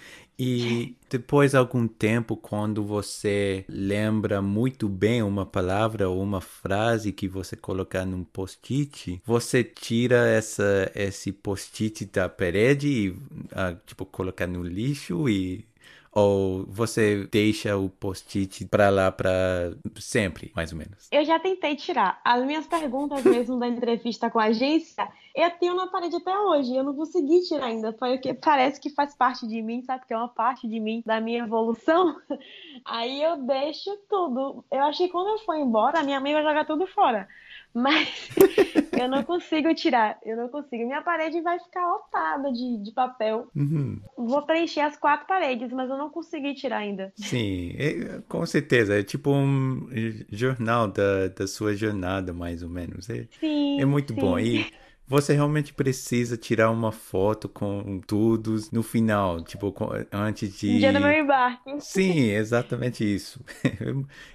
E 0.44 0.98
depois 1.08 1.52
de 1.52 1.58
algum 1.58 1.88
tempo, 1.88 2.36
quando 2.36 2.84
você 2.84 3.64
lembra 3.70 4.42
muito 4.42 4.90
bem 4.90 5.22
uma 5.22 5.46
palavra 5.46 6.10
ou 6.10 6.20
uma 6.20 6.42
frase 6.42 7.12
que 7.12 7.28
você 7.28 7.56
colocar 7.56 8.08
num 8.08 8.24
post-it, 8.24 9.22
você 9.24 9.64
tira 9.64 10.28
essa, 10.28 10.92
esse 10.96 11.32
post-it 11.32 12.06
da 12.06 12.28
parede 12.28 12.88
e, 12.88 13.16
ah, 13.52 13.76
tipo, 13.86 14.04
colocar 14.04 14.48
no 14.48 14.64
lixo 14.64 15.30
e 15.30 15.64
ou 16.12 16.66
você 16.68 17.26
deixa 17.32 17.78
o 17.78 17.90
post-it 17.90 18.66
para 18.66 18.90
lá 18.90 19.12
para 19.12 19.74
sempre, 19.98 20.52
mais 20.56 20.72
ou 20.72 20.78
menos. 20.78 21.08
Eu 21.12 21.24
já 21.24 21.40
tentei 21.40 21.76
tirar. 21.76 22.20
As 22.24 22.46
minhas 22.46 22.68
perguntas 22.68 23.24
mesmo 23.24 23.58
da 23.58 23.68
entrevista 23.68 24.30
com 24.30 24.40
a 24.40 24.46
agência, 24.46 25.08
eu 25.34 25.50
tenho 25.52 25.76
na 25.76 25.88
parede 25.88 26.18
até 26.18 26.38
hoje. 26.38 26.76
Eu 26.76 26.84
não 26.84 26.94
consegui 26.94 27.42
tirar 27.42 27.68
ainda, 27.68 27.94
porque 27.94 28.34
parece 28.34 28.80
que 28.80 28.90
faz 28.90 29.16
parte 29.16 29.48
de 29.48 29.62
mim, 29.62 29.82
sabe? 29.84 30.06
Que 30.06 30.14
é 30.14 30.18
uma 30.18 30.28
parte 30.28 30.68
de 30.68 30.80
mim, 30.80 31.02
da 31.06 31.22
minha 31.22 31.44
evolução. 31.44 32.16
Aí 32.84 33.24
eu 33.24 33.38
deixo 33.38 33.90
tudo. 34.10 34.66
Eu 34.70 34.84
achei 34.84 35.08
que 35.08 35.14
quando 35.14 35.30
eu 35.30 35.46
for 35.46 35.56
embora, 35.56 36.04
minha 36.04 36.20
mãe 36.20 36.34
vai 36.34 36.44
jogar 36.44 36.66
tudo 36.66 36.86
fora. 36.88 37.28
Mas 37.74 38.30
eu 39.00 39.08
não 39.08 39.24
consigo 39.24 39.74
tirar. 39.74 40.18
Eu 40.26 40.36
não 40.36 40.50
consigo. 40.50 40.86
Minha 40.86 41.02
parede 41.02 41.42
vai 41.42 41.60
ficar 41.60 41.86
lotada 41.88 42.52
de, 42.52 42.78
de 42.84 42.92
papel. 42.92 43.48
Uhum. 43.56 44.00
Vou 44.18 44.42
preencher 44.44 44.82
as 44.82 44.98
quatro 44.98 45.26
paredes, 45.28 45.72
mas 45.72 45.90
eu 45.90 45.98
não 45.98 46.10
consegui 46.10 46.54
tirar 46.54 46.78
ainda. 46.78 47.12
Sim, 47.16 47.74
é- 47.78 48.22
com 48.28 48.46
certeza. 48.46 49.00
É 49.00 49.04
tipo 49.04 49.32
um 49.32 49.88
jornal 50.32 50.88
da, 50.88 51.28
da 51.30 51.48
sua 51.48 51.74
jornada, 51.76 52.34
mais 52.34 52.62
ou 52.64 52.70
menos. 52.70 53.10
É, 53.10 53.28
Sim. 53.40 53.82
é 53.82 53.86
muito 53.86 54.14
bom. 54.14 54.38
sim. 54.38 54.44
E 54.44 54.81
você 55.12 55.34
realmente 55.34 55.74
precisa 55.74 56.38
tirar 56.38 56.72
uma 56.72 56.92
foto 56.92 57.50
com 57.50 58.00
tudo 58.00 58.56
no 58.72 58.82
final, 58.82 59.44
tipo, 59.44 59.70
com- 59.74 59.90
antes 60.12 60.58
de. 60.58 60.80
Dia 60.80 60.94
do 60.94 61.02
meu 61.02 61.12
embarque. 61.12 61.82
Sim, 61.82 62.30
exatamente 62.32 63.04
isso. 63.04 63.44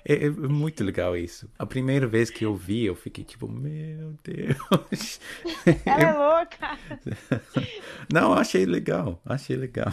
É, 0.05 0.27
é 0.27 0.31
muito 0.31 0.85
legal 0.85 1.17
isso. 1.17 1.49
A 1.59 1.65
primeira 1.65 2.07
vez 2.07 2.29
que 2.29 2.45
eu 2.45 2.55
vi, 2.55 2.85
eu 2.85 2.95
fiquei 2.95 3.25
tipo, 3.25 3.49
meu 3.49 4.15
Deus. 4.23 5.19
Ela 5.87 6.01
é 6.01 6.13
louca. 6.13 6.79
Não, 8.13 8.35
achei 8.35 8.67
legal, 8.67 9.21
achei 9.25 9.57
legal. 9.57 9.93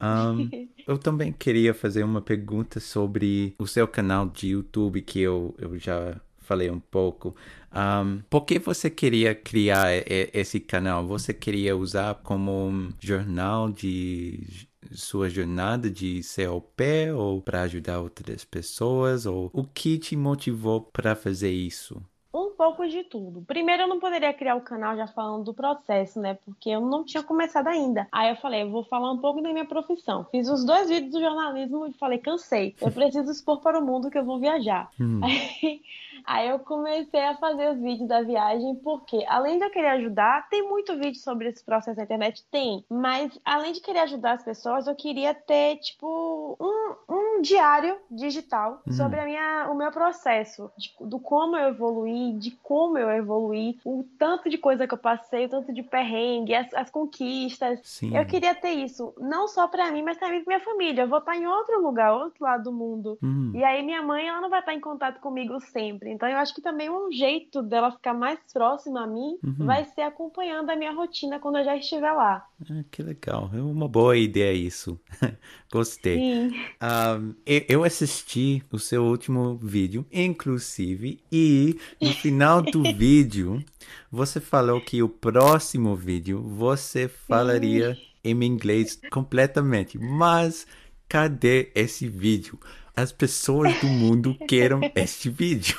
Ahn, 0.00 0.48
eu 0.86 0.98
também 0.98 1.32
queria 1.32 1.72
fazer 1.72 2.02
uma 2.04 2.20
pergunta 2.20 2.80
sobre 2.80 3.54
o 3.58 3.66
seu 3.66 3.86
canal 3.88 4.28
de 4.28 4.48
YouTube, 4.48 5.00
que 5.00 5.20
eu, 5.20 5.54
eu 5.58 5.78
já 5.78 6.20
falei 6.38 6.70
um 6.70 6.78
pouco. 6.78 7.34
Ahn, 7.78 8.22
por 8.30 8.46
que 8.46 8.58
você 8.58 8.88
queria 8.88 9.34
criar 9.34 9.88
esse 10.32 10.58
canal? 10.58 11.06
Você 11.06 11.34
queria 11.34 11.76
usar 11.76 12.14
como 12.22 12.50
um 12.68 12.90
jornal 12.98 13.70
de 13.70 14.66
sua 14.92 15.28
jornada 15.28 15.90
de 15.90 16.22
ser 16.22 16.48
au 16.48 16.58
pair 16.62 17.12
ou 17.14 17.42
para 17.42 17.62
ajudar 17.62 18.00
outras 18.00 18.46
pessoas? 18.46 19.26
Ou 19.26 19.50
o 19.52 19.62
que 19.62 19.98
te 19.98 20.16
motivou 20.16 20.80
para 20.80 21.14
fazer 21.14 21.50
isso? 21.50 22.02
Um 22.36 22.50
pouco 22.50 22.86
de 22.86 23.02
tudo. 23.04 23.42
Primeiro, 23.46 23.84
eu 23.84 23.88
não 23.88 23.98
poderia 23.98 24.32
criar 24.34 24.56
o 24.56 24.60
canal 24.60 24.94
já 24.96 25.06
falando 25.06 25.44
do 25.44 25.54
processo, 25.54 26.20
né? 26.20 26.36
Porque 26.44 26.68
eu 26.68 26.80
não 26.82 27.02
tinha 27.04 27.22
começado 27.22 27.68
ainda. 27.68 28.06
Aí 28.12 28.28
eu 28.30 28.36
falei, 28.36 28.62
eu 28.62 28.70
vou 28.70 28.84
falar 28.84 29.10
um 29.10 29.18
pouco 29.18 29.40
da 29.40 29.50
minha 29.52 29.64
profissão. 29.64 30.26
Fiz 30.30 30.48
os 30.48 30.64
dois 30.64 30.88
vídeos 30.88 31.12
do 31.12 31.20
jornalismo 31.20 31.86
e 31.86 31.92
falei, 31.94 32.18
cansei. 32.18 32.76
Eu 32.80 32.92
preciso 32.92 33.30
expor 33.32 33.60
para 33.60 33.78
o 33.80 33.84
mundo 33.84 34.10
que 34.10 34.18
eu 34.18 34.24
vou 34.24 34.38
viajar. 34.38 34.90
Hum. 35.00 35.20
Aí, 35.26 35.80
aí 36.26 36.48
eu 36.48 36.58
comecei 36.58 37.20
a 37.24 37.36
fazer 37.36 37.70
os 37.72 37.78
vídeos 37.80 38.08
da 38.08 38.20
viagem, 38.22 38.74
porque 38.76 39.24
além 39.28 39.58
de 39.58 39.64
eu 39.64 39.70
querer 39.70 39.88
ajudar, 39.90 40.48
tem 40.48 40.66
muito 40.66 40.94
vídeo 40.98 41.20
sobre 41.20 41.48
esse 41.48 41.64
processo 41.64 41.96
na 41.98 42.02
internet? 42.04 42.44
Tem. 42.50 42.84
Mas 42.90 43.38
além 43.44 43.72
de 43.72 43.80
querer 43.80 44.00
ajudar 44.00 44.32
as 44.32 44.42
pessoas, 44.42 44.86
eu 44.86 44.94
queria 44.96 45.32
ter, 45.34 45.76
tipo, 45.76 46.56
um, 46.60 47.14
um 47.38 47.42
diário 47.42 47.96
digital 48.10 48.82
Hum. 48.88 48.92
sobre 48.92 49.20
a 49.20 49.24
minha, 49.24 49.68
o 49.70 49.74
meu 49.74 49.90
processo, 49.92 50.70
de- 50.76 50.92
do 51.00 51.18
como 51.20 51.56
eu 51.56 51.68
evoluí, 51.68 52.25
de 52.32 52.50
como 52.62 52.98
eu 52.98 53.10
evoluí, 53.10 53.78
o 53.84 54.04
tanto 54.18 54.48
de 54.48 54.58
coisa 54.58 54.86
que 54.86 54.94
eu 54.94 54.98
passei, 54.98 55.46
o 55.46 55.48
tanto 55.48 55.72
de 55.72 55.82
perrengue, 55.82 56.54
as, 56.54 56.72
as 56.74 56.90
conquistas. 56.90 57.80
Sim. 57.82 58.16
Eu 58.16 58.24
queria 58.26 58.54
ter 58.54 58.70
isso, 58.72 59.12
não 59.18 59.48
só 59.48 59.66
pra 59.68 59.90
mim, 59.90 60.02
mas 60.02 60.18
também 60.18 60.42
pra 60.42 60.56
minha 60.56 60.64
família. 60.64 61.02
Eu 61.02 61.08
vou 61.08 61.18
estar 61.18 61.36
em 61.36 61.46
outro 61.46 61.82
lugar, 61.82 62.12
outro 62.14 62.44
lado 62.44 62.64
do 62.64 62.72
mundo. 62.72 63.18
Hum. 63.22 63.52
E 63.54 63.62
aí 63.64 63.82
minha 63.82 64.02
mãe, 64.02 64.26
ela 64.28 64.40
não 64.40 64.50
vai 64.50 64.60
estar 64.60 64.74
em 64.74 64.80
contato 64.80 65.20
comigo 65.20 65.60
sempre. 65.60 66.10
Então 66.10 66.28
eu 66.28 66.38
acho 66.38 66.54
que 66.54 66.60
também 66.60 66.90
um 66.90 67.10
jeito 67.12 67.62
dela 67.62 67.90
ficar 67.92 68.14
mais 68.14 68.38
próxima 68.52 69.04
a 69.04 69.06
mim 69.06 69.36
Uhum. 69.42 69.66
vai 69.66 69.84
ser 69.84 70.02
acompanhando 70.02 70.70
a 70.70 70.76
minha 70.76 70.92
rotina 70.92 71.38
quando 71.38 71.58
eu 71.58 71.64
já 71.64 71.76
estiver 71.76 72.12
lá. 72.12 72.46
Ah, 72.70 72.84
que 72.90 73.02
legal. 73.02 73.50
É 73.54 73.60
uma 73.60 73.88
boa 73.88 74.16
ideia 74.16 74.52
isso. 74.52 74.98
Gostei. 75.72 76.18
Sim. 76.18 76.54
Um, 76.82 77.34
eu 77.44 77.62
eu 77.68 77.84
assisti 77.84 78.62
o 78.72 78.78
seu 78.78 79.04
último 79.04 79.56
vídeo, 79.56 80.06
inclusive, 80.12 81.20
e 81.30 81.78
no 82.00 82.12
final 82.20 82.62
do 82.62 82.82
vídeo 82.82 83.64
você 84.10 84.40
falou 84.40 84.80
que 84.80 85.02
o 85.02 85.08
próximo 85.08 85.94
vídeo 85.94 86.40
você 86.42 87.08
falaria 87.08 87.96
em 88.24 88.42
inglês 88.44 88.98
completamente. 89.10 89.98
Mas 89.98 90.66
cadê 91.08 91.70
esse 91.74 92.08
vídeo? 92.08 92.58
As 92.94 93.12
pessoas 93.12 93.78
do 93.80 93.86
mundo 93.86 94.34
querem 94.48 94.90
este 94.94 95.28
vídeo. 95.28 95.76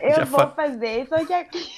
Eu 0.00 0.16
Já 0.16 0.24
vou 0.24 0.40
fa- 0.40 0.50
fazer, 0.50 1.06
só 1.08 1.24
que 1.24 1.32
aqui... 1.32 1.68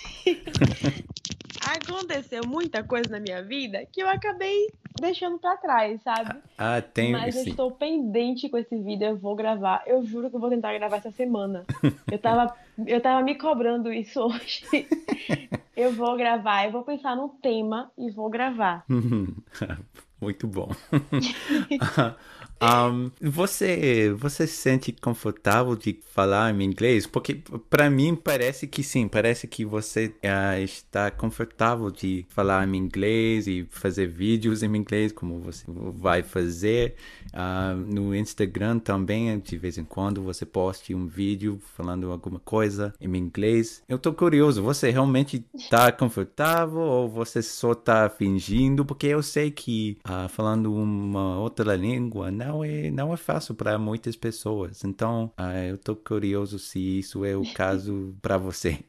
aconteceu 1.66 2.42
muita 2.46 2.83
coisa 2.83 3.11
na 3.11 3.20
minha 3.20 3.42
vida 3.42 3.87
que 3.92 4.03
eu 4.03 4.09
acabei 4.09 4.70
deixando 5.01 5.38
pra 5.38 5.57
trás, 5.57 6.01
sabe? 6.03 6.38
Ah, 6.59 6.81
tem 6.81 7.12
Mas 7.12 7.35
eu 7.35 7.42
sim. 7.44 7.51
estou 7.51 7.70
pendente 7.72 8.48
com 8.48 8.59
esse 8.59 8.77
vídeo, 8.79 9.09
eu 9.09 9.16
vou 9.16 9.35
gravar. 9.35 9.83
Eu 9.87 10.05
juro 10.05 10.31
que 10.31 10.37
eu 10.37 10.40
vou 10.40 10.51
tentar 10.51 10.72
gravar 10.75 10.96
essa 10.96 11.11
semana. 11.11 11.64
Eu 12.11 12.18
tava, 12.18 12.55
eu 12.87 13.01
tava 13.01 13.22
me 13.22 13.35
cobrando 13.37 13.92
isso 13.92 14.20
hoje. 14.20 14.64
Eu 15.75 15.90
vou 15.94 16.16
gravar, 16.18 16.66
eu 16.66 16.70
vou 16.70 16.83
pensar 16.83 17.16
no 17.16 17.31
tema 17.31 17.90
e 17.96 18.11
vou 18.11 18.29
gravar. 18.29 18.85
Muito 20.20 20.46
bom. 20.46 20.70
Um, 22.62 23.11
você, 23.20 24.14
você 24.16 24.46
se 24.46 24.55
sente 24.55 24.92
confortável 24.92 25.75
de 25.75 25.98
falar 26.14 26.55
em 26.55 26.62
inglês? 26.62 27.09
Porque 27.09 27.42
para 27.68 27.90
mim 27.90 28.14
parece 28.14 28.68
que 28.68 28.85
sim, 28.85 29.09
parece 29.09 29.48
que 29.48 29.64
você 29.64 30.14
uh, 30.22 30.62
está 30.62 31.11
confortável 31.11 31.90
de 31.90 32.25
falar 32.29 32.68
em 32.68 32.77
inglês 32.77 33.48
e 33.48 33.66
fazer 33.68 34.07
vídeos 34.07 34.62
em 34.62 34.77
inglês, 34.77 35.11
como 35.11 35.40
você 35.40 35.64
vai 35.68 36.22
fazer. 36.22 36.94
Uh, 37.35 37.75
no 37.92 38.14
Instagram 38.14 38.79
também, 38.79 39.37
de 39.40 39.57
vez 39.57 39.77
em 39.77 39.85
quando, 39.85 40.22
você 40.22 40.46
poste 40.46 40.94
um 40.94 41.07
vídeo 41.09 41.61
falando 41.77 42.12
alguma 42.12 42.38
coisa 42.38 42.94
em 43.01 43.16
inglês. 43.16 43.83
Eu 43.88 43.98
tô 43.98 44.12
curioso, 44.12 44.62
você 44.62 44.88
realmente 44.90 45.44
tá 45.68 45.90
confortável 45.90 46.79
ou 46.79 47.09
você 47.09 47.42
só 47.42 47.75
tá 47.75 48.09
fingindo? 48.09 48.85
Porque 48.85 49.09
eu 49.09 49.22
sei 49.22 49.51
que 49.51 49.98
uh, 50.07 50.29
falando 50.29 50.72
uma 50.72 51.40
outra 51.40 51.75
língua 51.75 52.31
não 52.31 52.51
é, 52.64 52.90
não 52.90 53.12
é 53.12 53.16
fácil 53.16 53.54
para 53.54 53.78
muitas 53.78 54.16
pessoas. 54.16 54.84
Então, 54.84 55.32
uh, 55.38 55.70
eu 55.70 55.78
tô 55.78 55.94
curioso 55.94 56.58
se 56.58 56.98
isso 56.98 57.24
é 57.24 57.36
o 57.36 57.44
caso 57.54 58.14
para 58.20 58.36
você. 58.36 58.80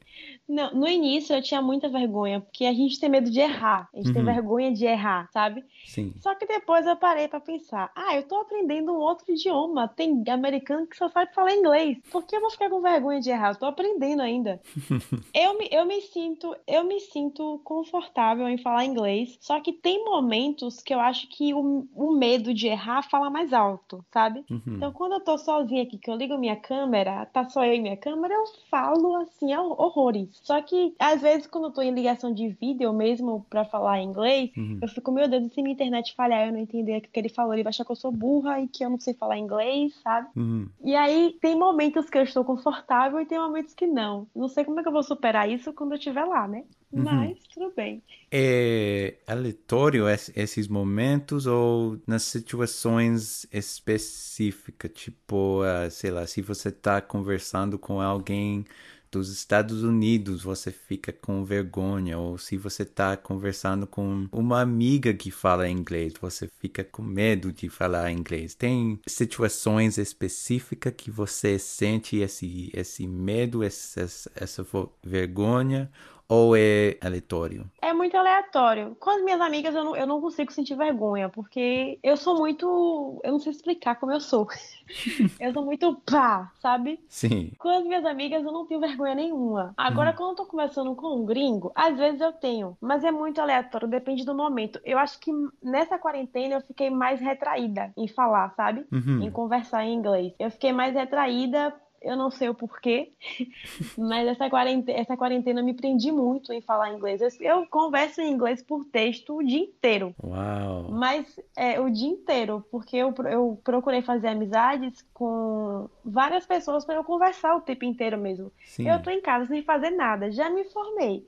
Não, 0.53 0.71
no 0.71 0.87
início 0.87 1.35
eu 1.35 1.41
tinha 1.41 1.63
muita 1.63 1.89
vergonha, 1.89 2.39
porque 2.39 2.65
a 2.65 2.73
gente 2.73 2.99
tem 2.99 3.09
medo 3.09 3.31
de 3.31 3.39
errar. 3.39 3.89
A 3.91 3.97
gente 3.97 4.09
uhum. 4.09 4.13
tem 4.13 4.23
vergonha 4.23 4.71
de 4.71 4.85
errar, 4.85 5.27
sabe? 5.33 5.65
Sim. 5.87 6.13
Só 6.21 6.35
que 6.35 6.45
depois 6.45 6.85
eu 6.85 6.95
parei 6.95 7.27
para 7.27 7.39
pensar: 7.39 7.91
ah, 7.95 8.15
eu 8.15 8.21
tô 8.23 8.35
aprendendo 8.35 8.91
um 8.91 8.97
outro 8.97 9.31
idioma. 9.31 9.87
Tem 9.87 10.23
americano 10.29 10.85
que 10.85 10.95
só 10.95 11.09
sabe 11.09 11.33
falar 11.33 11.55
inglês. 11.55 11.97
Por 12.11 12.23
que 12.23 12.35
eu 12.35 12.41
vou 12.41 12.51
ficar 12.51 12.69
com 12.69 12.81
vergonha 12.81 13.19
de 13.19 13.31
errar? 13.31 13.53
Eu 13.53 13.55
tô 13.55 13.65
aprendendo 13.65 14.21
ainda. 14.21 14.61
eu, 15.33 15.57
me, 15.57 15.67
eu 15.71 15.85
me 15.85 15.99
sinto, 16.01 16.55
eu 16.67 16.83
me 16.83 16.99
sinto 16.99 17.59
confortável 17.63 18.47
em 18.47 18.59
falar 18.59 18.85
inglês. 18.85 19.35
Só 19.41 19.59
que 19.59 19.73
tem 19.73 20.05
momentos 20.05 20.83
que 20.83 20.93
eu 20.93 20.99
acho 20.99 21.27
que 21.29 21.51
o, 21.51 21.87
o 21.95 22.11
medo 22.11 22.53
de 22.53 22.67
errar 22.67 23.01
fala 23.09 23.31
mais 23.31 23.51
alto, 23.53 24.05
sabe? 24.11 24.45
Uhum. 24.51 24.61
Então 24.67 24.91
quando 24.91 25.13
eu 25.13 25.19
tô 25.19 25.35
sozinha 25.35 25.81
aqui, 25.81 25.97
que 25.97 26.11
eu 26.11 26.15
ligo 26.15 26.37
minha 26.37 26.55
câmera, 26.55 27.25
tá 27.25 27.49
só 27.49 27.65
eu 27.65 27.73
e 27.73 27.81
minha 27.81 27.97
câmera, 27.97 28.35
eu 28.35 28.43
falo 28.69 29.15
assim, 29.15 29.55
horrores. 29.55 30.42
Só 30.43 30.61
que, 30.61 30.93
às 30.99 31.21
vezes, 31.21 31.47
quando 31.47 31.67
eu 31.67 31.71
tô 31.71 31.81
em 31.81 31.93
ligação 31.93 32.33
de 32.33 32.49
vídeo 32.49 32.91
mesmo 32.91 33.45
pra 33.49 33.63
falar 33.63 34.01
inglês, 34.01 34.51
uhum. 34.57 34.77
eu 34.81 34.87
fico, 34.89 35.09
meu 35.09 35.25
Deus, 35.25 35.51
se 35.53 35.61
minha 35.61 35.73
internet 35.73 36.13
falhar, 36.15 36.45
eu 36.45 36.51
não 36.51 36.59
entender 36.59 36.97
o 36.97 37.01
que 37.01 37.17
ele 37.17 37.29
falou, 37.29 37.53
ele 37.53 37.63
vai 37.63 37.69
achar 37.69 37.85
que 37.85 37.91
eu 37.91 37.95
sou 37.95 38.11
burra 38.11 38.59
e 38.59 38.67
que 38.67 38.83
eu 38.83 38.89
não 38.89 38.99
sei 38.99 39.13
falar 39.13 39.37
inglês, 39.37 39.95
sabe? 40.03 40.27
Uhum. 40.35 40.67
E 40.83 40.93
aí, 40.95 41.37
tem 41.41 41.57
momentos 41.57 42.09
que 42.09 42.17
eu 42.17 42.23
estou 42.23 42.43
confortável 42.43 43.21
e 43.21 43.25
tem 43.25 43.39
momentos 43.39 43.73
que 43.73 43.87
não. 43.87 44.27
Não 44.35 44.49
sei 44.49 44.65
como 44.65 44.81
é 44.81 44.83
que 44.83 44.89
eu 44.89 44.93
vou 44.93 45.03
superar 45.03 45.49
isso 45.49 45.71
quando 45.71 45.93
eu 45.93 45.97
estiver 45.97 46.25
lá, 46.25 46.45
né? 46.45 46.65
Uhum. 46.91 47.03
Mas 47.03 47.39
tudo 47.53 47.71
bem. 47.75 48.03
É 48.31 49.15
aleatório 49.25 50.05
esses 50.09 50.67
momentos 50.67 51.47
ou 51.47 51.97
nas 52.05 52.23
situações 52.23 53.47
específicas? 53.51 54.91
Tipo, 54.93 55.61
uh, 55.61 55.89
sei 55.89 56.11
lá, 56.11 56.27
se 56.27 56.41
você 56.41 56.69
tá 56.69 57.01
conversando 57.01 57.79
com 57.79 58.01
alguém 58.01 58.65
dos 59.13 59.29
Estados 59.29 59.83
Unidos 59.83 60.41
você 60.41 60.71
fica 60.71 61.13
com 61.13 61.45
vergonha, 61.45 62.17
ou 62.17 62.37
se 62.37 62.57
você 62.57 62.81
está 62.81 63.15
conversando 63.15 63.85
com 63.85 64.27
uma 64.31 64.59
amiga 64.59 65.13
que 65.13 65.29
fala 65.29 65.69
inglês, 65.69 66.13
você 66.19 66.49
fica 66.59 66.83
com 66.83 67.03
medo 67.03 67.51
de 67.51 67.69
falar 67.69 68.11
inglês. 68.11 68.55
Tem 68.55 68.99
situações 69.07 69.99
específicas 69.99 70.93
que 70.97 71.11
você 71.11 71.59
sente 71.59 72.17
esse, 72.17 72.71
esse 72.73 73.05
medo, 73.05 73.63
essa, 73.63 74.01
essa 74.35 74.65
vergonha, 75.03 75.91
ou 76.33 76.55
é 76.57 76.97
aleatório? 76.99 77.69
É 77.79 77.93
muito 77.93 78.17
aleatório. 78.17 78.97
Com 78.99 79.11
as 79.11 79.23
minhas 79.23 79.39
amigas 79.39 79.75
eu 79.75 79.83
não, 79.83 79.95
eu 79.95 80.07
não 80.07 80.19
consigo 80.19 80.51
sentir 80.51 80.75
vergonha, 80.75 81.29
porque 81.29 81.99
eu 82.01 82.17
sou 82.17 82.35
muito. 82.35 83.21
Eu 83.23 83.33
não 83.33 83.39
sei 83.39 83.51
explicar 83.51 83.95
como 83.99 84.11
eu 84.11 84.19
sou. 84.19 84.47
eu 85.39 85.53
sou 85.53 85.63
muito 85.63 85.95
pá, 86.05 86.51
sabe? 86.59 86.99
Sim. 87.07 87.51
Com 87.59 87.69
as 87.69 87.83
minhas 87.83 88.03
amigas 88.03 88.43
eu 88.43 88.51
não 88.51 88.65
tenho 88.65 88.79
vergonha 88.79 89.13
nenhuma. 89.13 89.73
Agora, 89.77 90.09
uhum. 90.09 90.15
quando 90.15 90.29
eu 90.31 90.35
tô 90.37 90.45
conversando 90.47 90.95
com 90.95 91.17
um 91.17 91.25
gringo, 91.25 91.71
às 91.75 91.95
vezes 91.95 92.19
eu 92.19 92.33
tenho, 92.33 92.75
mas 92.81 93.03
é 93.03 93.11
muito 93.11 93.39
aleatório, 93.39 93.87
depende 93.87 94.25
do 94.25 94.33
momento. 94.33 94.79
Eu 94.83 94.97
acho 94.97 95.19
que 95.19 95.31
nessa 95.61 95.99
quarentena 95.99 96.55
eu 96.55 96.61
fiquei 96.61 96.89
mais 96.89 97.19
retraída 97.19 97.93
em 97.95 98.07
falar, 98.07 98.49
sabe? 98.55 98.87
Uhum. 98.91 99.21
Em 99.21 99.29
conversar 99.29 99.85
em 99.85 99.93
inglês. 99.93 100.33
Eu 100.39 100.49
fiquei 100.49 100.73
mais 100.73 100.95
retraída 100.95 101.73
eu 102.03 102.17
não 102.17 102.29
sei 102.29 102.49
o 102.49 102.53
porquê, 102.53 103.11
mas 103.97 104.27
essa 104.27 104.49
quarentena, 104.49 104.99
essa 104.99 105.17
quarentena 105.17 105.63
me 105.63 105.73
prendi 105.73 106.11
muito 106.11 106.51
em 106.51 106.61
falar 106.61 106.91
inglês. 106.93 107.21
Eu, 107.21 107.29
eu, 107.39 107.67
converso 107.67 108.21
em 108.21 108.31
inglês 108.31 108.61
por 108.61 108.85
texto 108.85 109.37
o 109.37 109.43
dia 109.43 109.59
inteiro. 109.59 110.13
Uau! 110.21 110.89
Mas 110.91 111.39
é, 111.55 111.79
o 111.79 111.89
dia 111.89 112.09
inteiro, 112.09 112.65
porque 112.69 112.97
eu, 112.97 113.13
eu 113.29 113.59
procurei 113.63 114.01
fazer 114.01 114.27
amizades 114.27 115.03
com 115.13 115.89
várias 116.03 116.45
pessoas 116.45 116.85
para 116.85 116.95
eu 116.95 117.03
conversar 117.03 117.55
o 117.55 117.61
tempo 117.61 117.85
inteiro 117.85 118.17
mesmo. 118.17 118.51
Sim. 118.65 118.89
Eu 118.89 119.01
tô 119.01 119.09
em 119.09 119.21
casa 119.21 119.45
sem 119.47 119.63
fazer 119.63 119.91
nada, 119.91 120.31
já 120.31 120.49
me 120.49 120.65
formei. 120.65 121.25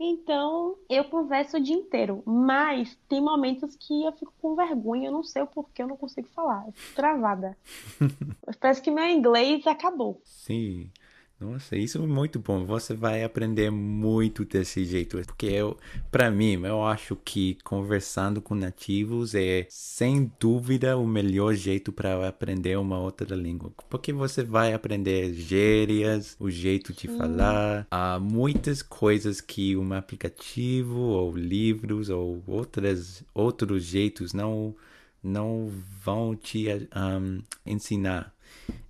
Então, 0.00 0.76
eu 0.88 1.02
converso 1.04 1.56
o 1.56 1.60
dia 1.60 1.74
inteiro, 1.74 2.22
mas 2.24 2.96
tem 3.08 3.20
momentos 3.20 3.74
que 3.74 4.04
eu 4.04 4.12
fico 4.12 4.32
com 4.40 4.54
vergonha, 4.54 5.08
eu 5.08 5.12
não 5.12 5.24
sei 5.24 5.42
o 5.42 5.46
porquê, 5.46 5.82
eu 5.82 5.88
não 5.88 5.96
consigo 5.96 6.28
falar, 6.28 6.64
eu 6.66 6.72
fico 6.72 6.94
travada. 6.94 7.58
Parece 8.60 8.80
que 8.80 8.92
meu 8.92 9.04
inglês 9.08 9.66
acabou. 9.66 10.20
Sim. 10.24 10.88
Nossa, 11.40 11.76
isso 11.76 12.02
é 12.02 12.06
muito 12.06 12.40
bom. 12.40 12.64
Você 12.64 12.94
vai 12.94 13.22
aprender 13.22 13.70
muito 13.70 14.44
desse 14.44 14.84
jeito. 14.84 15.18
Porque 15.24 15.46
eu, 15.46 15.76
para 16.10 16.30
mim, 16.32 16.60
eu 16.64 16.84
acho 16.84 17.14
que 17.14 17.56
conversando 17.62 18.42
com 18.42 18.56
nativos 18.56 19.36
é 19.36 19.64
sem 19.70 20.32
dúvida 20.40 20.96
o 20.96 21.06
melhor 21.06 21.54
jeito 21.54 21.92
para 21.92 22.26
aprender 22.26 22.76
uma 22.76 22.98
outra 22.98 23.36
língua. 23.36 23.70
Porque 23.88 24.12
você 24.12 24.42
vai 24.42 24.72
aprender 24.72 25.32
gírias, 25.32 26.36
o 26.40 26.50
jeito 26.50 26.92
de 26.92 27.06
falar, 27.06 27.86
há 27.88 28.18
muitas 28.18 28.82
coisas 28.82 29.40
que 29.40 29.76
um 29.76 29.92
aplicativo 29.92 30.98
ou 30.98 31.36
livros 31.36 32.10
ou 32.10 32.42
outras 32.48 33.22
outros 33.32 33.84
jeitos 33.84 34.32
não 34.32 34.74
não 35.22 35.70
vão 36.04 36.34
te 36.34 36.66
um, 36.94 37.42
ensinar. 37.66 38.32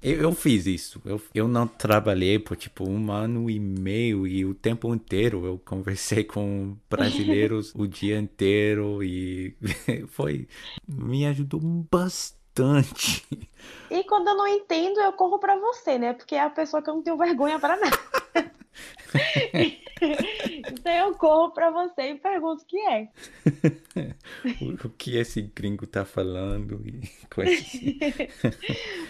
Eu, 0.01 0.23
eu, 0.23 0.33
fiz 0.33 0.67
isso. 0.67 1.01
Eu, 1.05 1.21
eu 1.35 1.49
não 1.49 1.67
trabalhei 1.67 2.39
por 2.39 2.57
tipo 2.57 2.89
um 2.89 3.11
ano 3.11 3.51
e 3.51 3.59
meio 3.59 4.27
e 4.27 4.45
o 4.45 4.55
tempo 4.55 4.95
inteiro 4.95 5.45
eu 5.45 5.61
conversei 5.65 6.23
com 6.23 6.77
brasileiros 6.89 7.75
o 7.77 7.87
dia 7.87 8.19
inteiro 8.19 9.03
e 9.03 9.57
foi 10.09 10.47
me 10.87 11.27
ajudou 11.27 11.61
bastante. 11.91 13.27
E 13.91 14.05
quando 14.05 14.29
eu 14.29 14.37
não 14.37 14.47
entendo, 14.47 15.01
eu 15.01 15.13
corro 15.13 15.39
para 15.39 15.57
você, 15.57 15.99
né? 15.99 16.13
Porque 16.13 16.35
é 16.35 16.43
a 16.43 16.51
pessoa 16.51 16.83
que 16.83 16.91
eu 16.91 16.95
não 16.95 17.03
tenho 17.03 17.17
vergonha 17.17 17.59
para 17.59 17.77
nada. 17.77 17.99
então 20.71 20.93
eu 20.93 21.15
corro 21.15 21.53
para 21.53 21.71
você 21.71 22.11
e 22.11 22.15
pergunto 22.19 22.63
o 22.63 22.67
que 22.67 22.79
é. 22.79 23.09
o 24.85 24.91
que 24.91 25.17
esse 25.17 25.43
gringo 25.43 25.87
tá 25.87 26.05
falando 26.05 26.83
e 26.87 27.01
coisas 27.35 27.59
assim. 27.61 27.99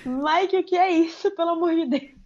Mike, 0.04 0.56
o 0.56 0.64
que 0.64 0.76
é 0.76 0.90
isso, 0.90 1.30
pelo 1.32 1.50
amor 1.50 1.74
de 1.74 1.86
Deus? 1.86 2.18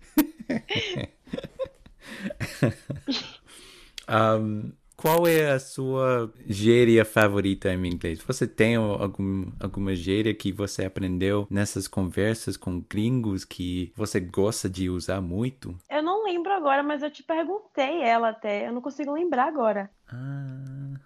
um, 4.08 4.72
qual 5.02 5.26
é 5.26 5.50
a 5.50 5.58
sua 5.58 6.32
gíria 6.46 7.04
favorita 7.04 7.74
em 7.74 7.86
inglês? 7.88 8.22
Você 8.22 8.46
tem 8.46 8.76
algum, 8.76 9.50
alguma 9.58 9.96
gíria 9.96 10.32
que 10.32 10.52
você 10.52 10.84
aprendeu 10.84 11.44
nessas 11.50 11.88
conversas 11.88 12.56
com 12.56 12.80
gringos 12.80 13.44
que 13.44 13.92
você 13.96 14.20
gosta 14.20 14.70
de 14.70 14.88
usar 14.88 15.20
muito? 15.20 15.76
Eu 15.90 16.04
não 16.04 16.22
lembro 16.24 16.52
agora, 16.52 16.84
mas 16.84 17.02
eu 17.02 17.10
te 17.10 17.24
perguntei 17.24 18.00
ela 18.00 18.28
até. 18.28 18.68
Eu 18.68 18.72
não 18.72 18.80
consigo 18.80 19.12
lembrar 19.12 19.48
agora. 19.48 19.90
Ah, 20.06 21.00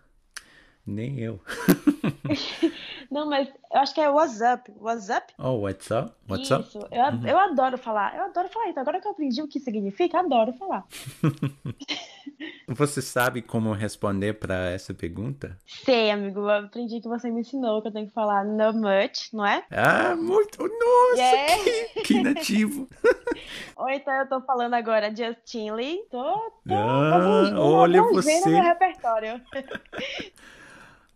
nem 0.86 1.18
eu. 1.18 1.40
Não, 3.10 3.28
mas 3.28 3.48
eu 3.72 3.80
acho 3.80 3.94
que 3.94 4.00
é 4.00 4.08
WhatsApp. 4.08 4.72
WhatsApp? 4.80 5.34
Oh, 5.38 5.60
WhatsApp? 5.60 6.12
WhatsApp? 6.28 6.68
Isso. 6.68 6.78
Eu, 6.90 7.04
uhum. 7.04 7.26
eu 7.26 7.38
adoro 7.38 7.78
falar. 7.78 8.16
Eu 8.16 8.24
adoro 8.24 8.48
falar 8.48 8.68
isso. 8.68 8.80
Agora 8.80 9.00
que 9.00 9.06
eu 9.06 9.12
aprendi 9.12 9.42
o 9.42 9.48
que 9.48 9.60
significa, 9.60 10.20
adoro 10.20 10.52
falar. 10.52 10.84
Você 12.68 13.00
sabe 13.00 13.42
como 13.42 13.72
responder 13.72 14.34
para 14.34 14.70
essa 14.70 14.92
pergunta? 14.92 15.56
Sei, 15.66 16.10
amigo. 16.10 16.40
Eu 16.40 16.50
aprendi 16.50 17.00
que 17.00 17.08
você 17.08 17.30
me 17.30 17.40
ensinou 17.40 17.80
que 17.80 17.88
eu 17.88 17.92
tenho 17.92 18.08
que 18.08 18.12
falar 18.12 18.44
no 18.44 18.72
much, 18.72 19.32
não 19.32 19.46
é? 19.46 19.64
Ah, 19.70 20.14
muito. 20.16 20.58
Nossa, 20.58 21.22
yeah. 21.22 21.64
que, 21.64 22.00
que 22.02 22.22
nativo. 22.22 22.88
Ou 23.76 23.88
então 23.88 24.12
eu 24.14 24.28
tô 24.28 24.40
falando 24.42 24.74
agora 24.74 25.14
Justin 25.14 25.70
Lee. 25.72 26.00
Tô, 26.10 26.22
tô, 26.66 26.74
ah, 26.74 27.52
tô 27.54 27.62
olha 27.62 28.02
você. 28.02 28.40
no 28.40 28.50
meu 28.50 28.62
repertório. 28.62 29.40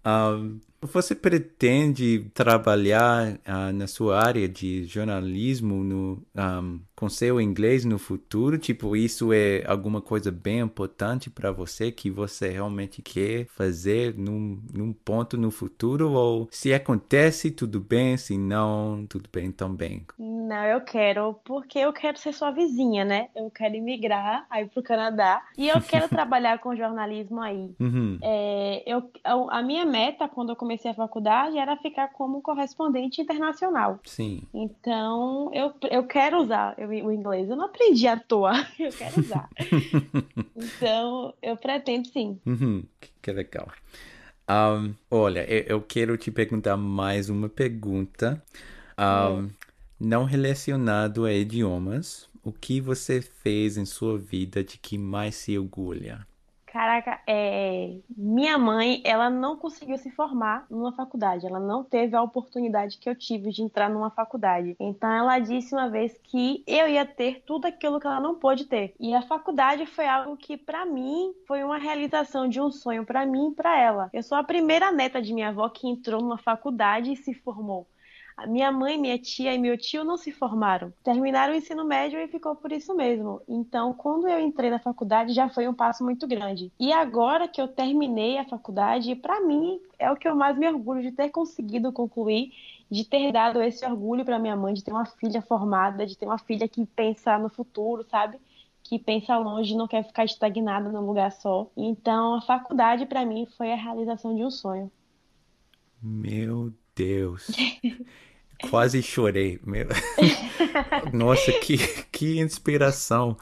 Um, 0.04 0.62
Você 0.82 1.14
pretende 1.14 2.30
trabalhar 2.32 3.34
uh, 3.34 3.72
na 3.74 3.86
sua 3.86 4.18
área 4.18 4.48
de 4.48 4.84
jornalismo 4.84 5.84
no, 5.84 6.22
um, 6.34 6.80
com 6.96 7.06
seu 7.06 7.38
inglês 7.38 7.84
no 7.84 7.98
futuro? 7.98 8.56
Tipo, 8.56 8.96
isso 8.96 9.30
é 9.30 9.62
alguma 9.66 10.00
coisa 10.00 10.32
bem 10.32 10.60
importante 10.60 11.28
para 11.28 11.52
você 11.52 11.92
que 11.92 12.10
você 12.10 12.48
realmente 12.48 13.02
quer 13.02 13.44
fazer 13.46 14.14
num, 14.16 14.58
num 14.72 14.90
ponto 14.90 15.36
no 15.36 15.50
futuro? 15.50 16.12
Ou 16.12 16.48
se 16.50 16.72
acontece, 16.72 17.50
tudo 17.50 17.78
bem, 17.78 18.16
se 18.16 18.38
não, 18.38 19.04
tudo 19.06 19.28
bem 19.30 19.52
também? 19.52 20.06
Não, 20.18 20.64
eu 20.64 20.80
quero, 20.80 21.34
porque 21.44 21.78
eu 21.78 21.92
quero 21.92 22.18
ser 22.18 22.32
sua 22.32 22.50
vizinha, 22.52 23.04
né? 23.04 23.28
Eu 23.36 23.50
quero 23.50 23.74
imigrar 23.74 24.46
aí 24.48 24.66
pro 24.66 24.82
Canadá 24.82 25.42
e 25.58 25.68
eu 25.68 25.80
quero 25.82 26.08
trabalhar 26.10 26.58
com 26.58 26.74
jornalismo 26.74 27.40
aí. 27.42 27.74
Uhum. 27.78 28.18
É, 28.22 28.82
eu, 28.86 29.10
a 29.50 29.62
minha 29.62 29.84
meta, 29.84 30.26
quando 30.26 30.50
eu 30.50 30.56
comecei 30.56 30.69
a 30.88 30.94
faculdade 30.94 31.58
era 31.58 31.76
ficar 31.76 32.08
como 32.08 32.42
correspondente 32.42 33.20
internacional. 33.20 33.98
Sim. 34.04 34.42
Então, 34.52 35.50
eu, 35.52 35.72
eu 35.90 36.06
quero 36.06 36.42
usar 36.42 36.76
o 36.78 37.10
inglês. 37.10 37.48
Eu 37.48 37.56
não 37.56 37.66
aprendi 37.66 38.06
à 38.06 38.18
toa, 38.18 38.52
eu 38.78 38.90
quero 38.90 39.20
usar. 39.20 39.48
então, 40.56 41.34
eu 41.42 41.56
pretendo 41.56 42.08
sim. 42.08 42.38
Uhum. 42.46 42.82
Que 43.20 43.32
legal. 43.32 43.68
Um, 44.48 44.94
olha, 45.10 45.44
eu 45.48 45.80
quero 45.80 46.16
te 46.16 46.30
perguntar 46.30 46.76
mais 46.76 47.30
uma 47.30 47.48
pergunta. 47.48 48.42
Um, 48.98 49.46
é. 49.46 49.50
Não 49.98 50.24
relacionado 50.24 51.24
a 51.24 51.32
idiomas, 51.32 52.28
o 52.42 52.52
que 52.52 52.80
você 52.80 53.20
fez 53.20 53.76
em 53.76 53.84
sua 53.84 54.18
vida 54.18 54.64
de 54.64 54.78
que 54.78 54.96
mais 54.96 55.34
se 55.34 55.58
orgulha? 55.58 56.26
Caraca, 56.72 57.20
é... 57.26 57.96
minha 58.16 58.56
mãe, 58.56 59.02
ela 59.04 59.28
não 59.28 59.56
conseguiu 59.56 59.98
se 59.98 60.08
formar 60.12 60.66
numa 60.70 60.92
faculdade. 60.92 61.44
Ela 61.44 61.58
não 61.58 61.82
teve 61.82 62.14
a 62.14 62.22
oportunidade 62.22 62.98
que 62.98 63.10
eu 63.10 63.14
tive 63.16 63.50
de 63.50 63.62
entrar 63.62 63.90
numa 63.90 64.10
faculdade. 64.10 64.76
Então, 64.78 65.10
ela 65.10 65.40
disse 65.40 65.74
uma 65.74 65.90
vez 65.90 66.16
que 66.22 66.62
eu 66.68 66.88
ia 66.88 67.04
ter 67.04 67.42
tudo 67.44 67.66
aquilo 67.66 67.98
que 67.98 68.06
ela 68.06 68.20
não 68.20 68.36
pôde 68.36 68.66
ter. 68.66 68.94
E 69.00 69.12
a 69.14 69.22
faculdade 69.22 69.84
foi 69.84 70.06
algo 70.06 70.36
que, 70.36 70.56
para 70.56 70.86
mim, 70.86 71.34
foi 71.44 71.64
uma 71.64 71.76
realização 71.76 72.48
de 72.48 72.60
um 72.60 72.70
sonho 72.70 73.04
para 73.04 73.26
mim 73.26 73.48
e 73.50 73.54
para 73.54 73.76
ela. 73.76 74.08
Eu 74.12 74.22
sou 74.22 74.38
a 74.38 74.44
primeira 74.44 74.92
neta 74.92 75.20
de 75.20 75.34
minha 75.34 75.48
avó 75.48 75.68
que 75.68 75.88
entrou 75.88 76.22
numa 76.22 76.38
faculdade 76.38 77.12
e 77.12 77.16
se 77.16 77.34
formou. 77.34 77.88
Minha 78.46 78.72
mãe, 78.72 78.98
minha 78.98 79.18
tia 79.18 79.54
e 79.54 79.58
meu 79.58 79.76
tio 79.76 80.04
não 80.04 80.16
se 80.16 80.32
formaram. 80.32 80.92
Terminaram 81.02 81.52
o 81.52 81.56
ensino 81.56 81.84
médio 81.84 82.18
e 82.18 82.28
ficou 82.28 82.56
por 82.56 82.72
isso 82.72 82.94
mesmo. 82.94 83.40
Então, 83.48 83.92
quando 83.92 84.28
eu 84.28 84.40
entrei 84.40 84.70
na 84.70 84.78
faculdade, 84.78 85.32
já 85.32 85.48
foi 85.48 85.68
um 85.68 85.74
passo 85.74 86.04
muito 86.04 86.26
grande. 86.26 86.72
E 86.78 86.92
agora 86.92 87.48
que 87.48 87.60
eu 87.60 87.68
terminei 87.68 88.38
a 88.38 88.44
faculdade, 88.44 89.14
para 89.16 89.40
mim 89.40 89.80
é 89.98 90.10
o 90.10 90.16
que 90.16 90.28
eu 90.28 90.34
mais 90.34 90.56
me 90.56 90.68
orgulho 90.68 91.02
de 91.02 91.12
ter 91.12 91.30
conseguido 91.30 91.92
concluir, 91.92 92.52
de 92.90 93.04
ter 93.04 93.32
dado 93.32 93.62
esse 93.62 93.84
orgulho 93.84 94.24
para 94.24 94.38
minha 94.38 94.56
mãe, 94.56 94.74
de 94.74 94.82
ter 94.82 94.92
uma 94.92 95.06
filha 95.06 95.42
formada, 95.42 96.06
de 96.06 96.16
ter 96.16 96.26
uma 96.26 96.38
filha 96.38 96.68
que 96.68 96.84
pensa 96.86 97.38
no 97.38 97.48
futuro, 97.48 98.04
sabe? 98.10 98.38
que 98.82 98.98
pensa 98.98 99.36
longe, 99.36 99.76
não 99.76 99.86
quer 99.86 100.04
ficar 100.04 100.24
estagnada 100.24 100.90
num 100.90 101.06
lugar 101.06 101.30
só. 101.30 101.70
Então, 101.76 102.34
a 102.34 102.40
faculdade 102.40 103.06
para 103.06 103.24
mim 103.24 103.46
foi 103.56 103.72
a 103.72 103.76
realização 103.76 104.34
de 104.34 104.42
um 104.42 104.50
sonho. 104.50 104.90
Meu 106.02 106.72
Deus. 106.94 107.50
Quase 108.68 109.02
chorei. 109.02 109.58
Meu... 109.64 109.86
Nossa, 111.12 111.52
que, 111.52 111.78
que 112.12 112.38
inspiração. 112.38 113.36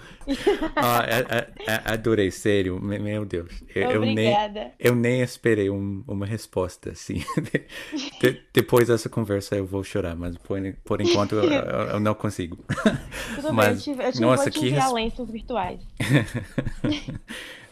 Ah, 0.76 1.00
a, 1.00 1.72
a, 1.72 1.90
a, 1.90 1.92
adorei, 1.94 2.30
sério. 2.30 2.80
Meu 2.80 3.24
Deus. 3.24 3.62
Eu, 3.74 3.90
eu 3.90 4.00
nem, 4.02 4.34
eu 4.78 4.94
nem 4.94 5.20
esperei 5.20 5.70
um, 5.70 6.04
uma 6.06 6.26
resposta 6.26 6.90
assim. 6.90 7.24
De, 8.20 8.42
depois 8.52 8.88
dessa 8.88 9.08
conversa 9.08 9.56
eu 9.56 9.66
vou 9.66 9.82
chorar, 9.82 10.16
mas 10.16 10.36
por, 10.38 10.58
por 10.84 11.00
enquanto 11.00 11.34
eu, 11.34 11.44
eu 11.44 12.00
não 12.00 12.14
consigo. 12.14 12.58
Tudo 13.36 13.52
mas, 13.52 13.84
bem, 13.84 13.94
eu 13.94 13.98
te, 13.98 14.06
eu 14.06 14.12
te 14.12 14.20
nossa, 14.20 14.50
que 14.50 14.68
res... 14.68 14.92
lenços 14.92 15.30
virtuais. 15.30 15.80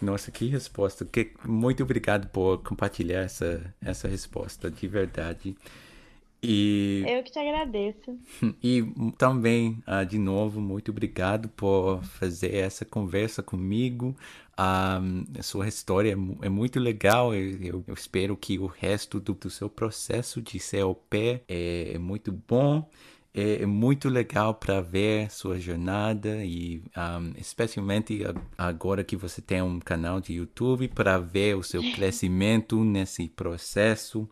Nossa, 0.00 0.30
que 0.30 0.46
resposta. 0.46 1.04
Que, 1.04 1.32
muito 1.44 1.82
obrigado 1.82 2.28
por 2.28 2.58
compartilhar 2.58 3.22
essa, 3.22 3.74
essa 3.80 4.08
resposta, 4.08 4.70
de 4.70 4.86
verdade. 4.86 5.56
E, 6.48 7.04
Eu 7.08 7.22
que 7.22 7.32
te 7.32 7.38
agradeço. 7.38 8.18
E 8.62 8.82
também, 9.18 9.82
uh, 9.86 10.04
de 10.06 10.18
novo, 10.18 10.60
muito 10.60 10.90
obrigado 10.90 11.48
por 11.50 12.02
fazer 12.04 12.54
essa 12.54 12.84
conversa 12.84 13.42
comigo. 13.42 14.16
Um, 14.58 15.24
a 15.38 15.42
sua 15.42 15.68
história 15.68 16.12
é, 16.12 16.46
é 16.46 16.48
muito 16.48 16.80
legal. 16.80 17.34
Eu, 17.34 17.84
eu, 17.86 17.94
espero 17.94 18.36
que 18.36 18.58
o 18.58 18.66
resto 18.66 19.20
do, 19.20 19.34
do 19.34 19.50
seu 19.50 19.68
processo 19.68 20.40
de 20.40 20.58
CLP 20.58 21.42
é, 21.48 21.92
é 21.94 21.98
muito 21.98 22.32
bom 22.32 22.88
é, 23.36 23.62
é 23.62 23.66
muito 23.66 24.08
legal 24.08 24.54
para 24.54 24.80
ver 24.80 25.30
sua 25.30 25.60
jornada 25.60 26.42
e 26.42 26.82
um, 26.96 27.32
especialmente 27.38 28.22
agora 28.56 29.04
que 29.04 29.14
você 29.14 29.42
tem 29.42 29.60
um 29.60 29.78
canal 29.78 30.22
de 30.22 30.32
YouTube 30.32 30.88
para 30.88 31.18
ver 31.18 31.54
o 31.54 31.62
seu 31.62 31.82
crescimento 31.92 32.82
nesse 32.82 33.28
processo 33.28 34.26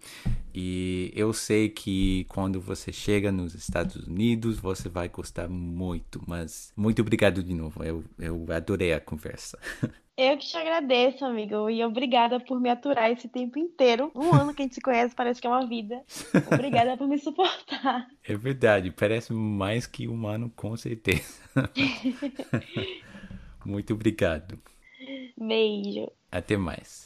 e 0.54 1.12
eu 1.14 1.34
sei 1.34 1.68
que 1.68 2.24
quando 2.30 2.60
você 2.60 2.90
chega 2.92 3.30
nos 3.30 3.54
Estados 3.54 4.06
Unidos 4.06 4.58
você 4.58 4.88
vai 4.88 5.10
gostar 5.10 5.48
muito, 5.48 6.22
mas 6.26 6.72
muito 6.74 7.02
obrigado 7.02 7.42
de 7.42 7.52
novo, 7.52 7.84
eu, 7.84 8.02
eu 8.18 8.46
adorei 8.50 8.94
a 8.94 9.00
conversa. 9.00 9.58
Eu 10.16 10.38
que 10.38 10.46
te 10.46 10.56
agradeço, 10.56 11.24
amigo, 11.24 11.68
e 11.68 11.84
obrigada 11.84 12.38
por 12.38 12.60
me 12.60 12.70
aturar 12.70 13.10
esse 13.10 13.28
tempo 13.28 13.58
inteiro. 13.58 14.12
Um 14.14 14.32
ano 14.32 14.54
que 14.54 14.62
a 14.62 14.64
gente 14.64 14.76
se 14.76 14.80
conhece 14.80 15.12
parece 15.12 15.40
que 15.40 15.46
é 15.46 15.50
uma 15.50 15.66
vida. 15.66 16.04
Obrigada 16.52 16.96
por 16.96 17.08
me 17.08 17.18
suportar. 17.18 18.06
É 18.22 18.36
verdade, 18.36 18.92
parece 18.92 19.32
mais 19.32 19.88
que 19.88 20.06
um 20.06 20.28
ano, 20.28 20.52
com 20.54 20.76
certeza. 20.76 21.42
Muito 23.66 23.92
obrigado. 23.92 24.56
Beijo. 25.36 26.08
Até 26.30 26.56
mais. 26.56 27.02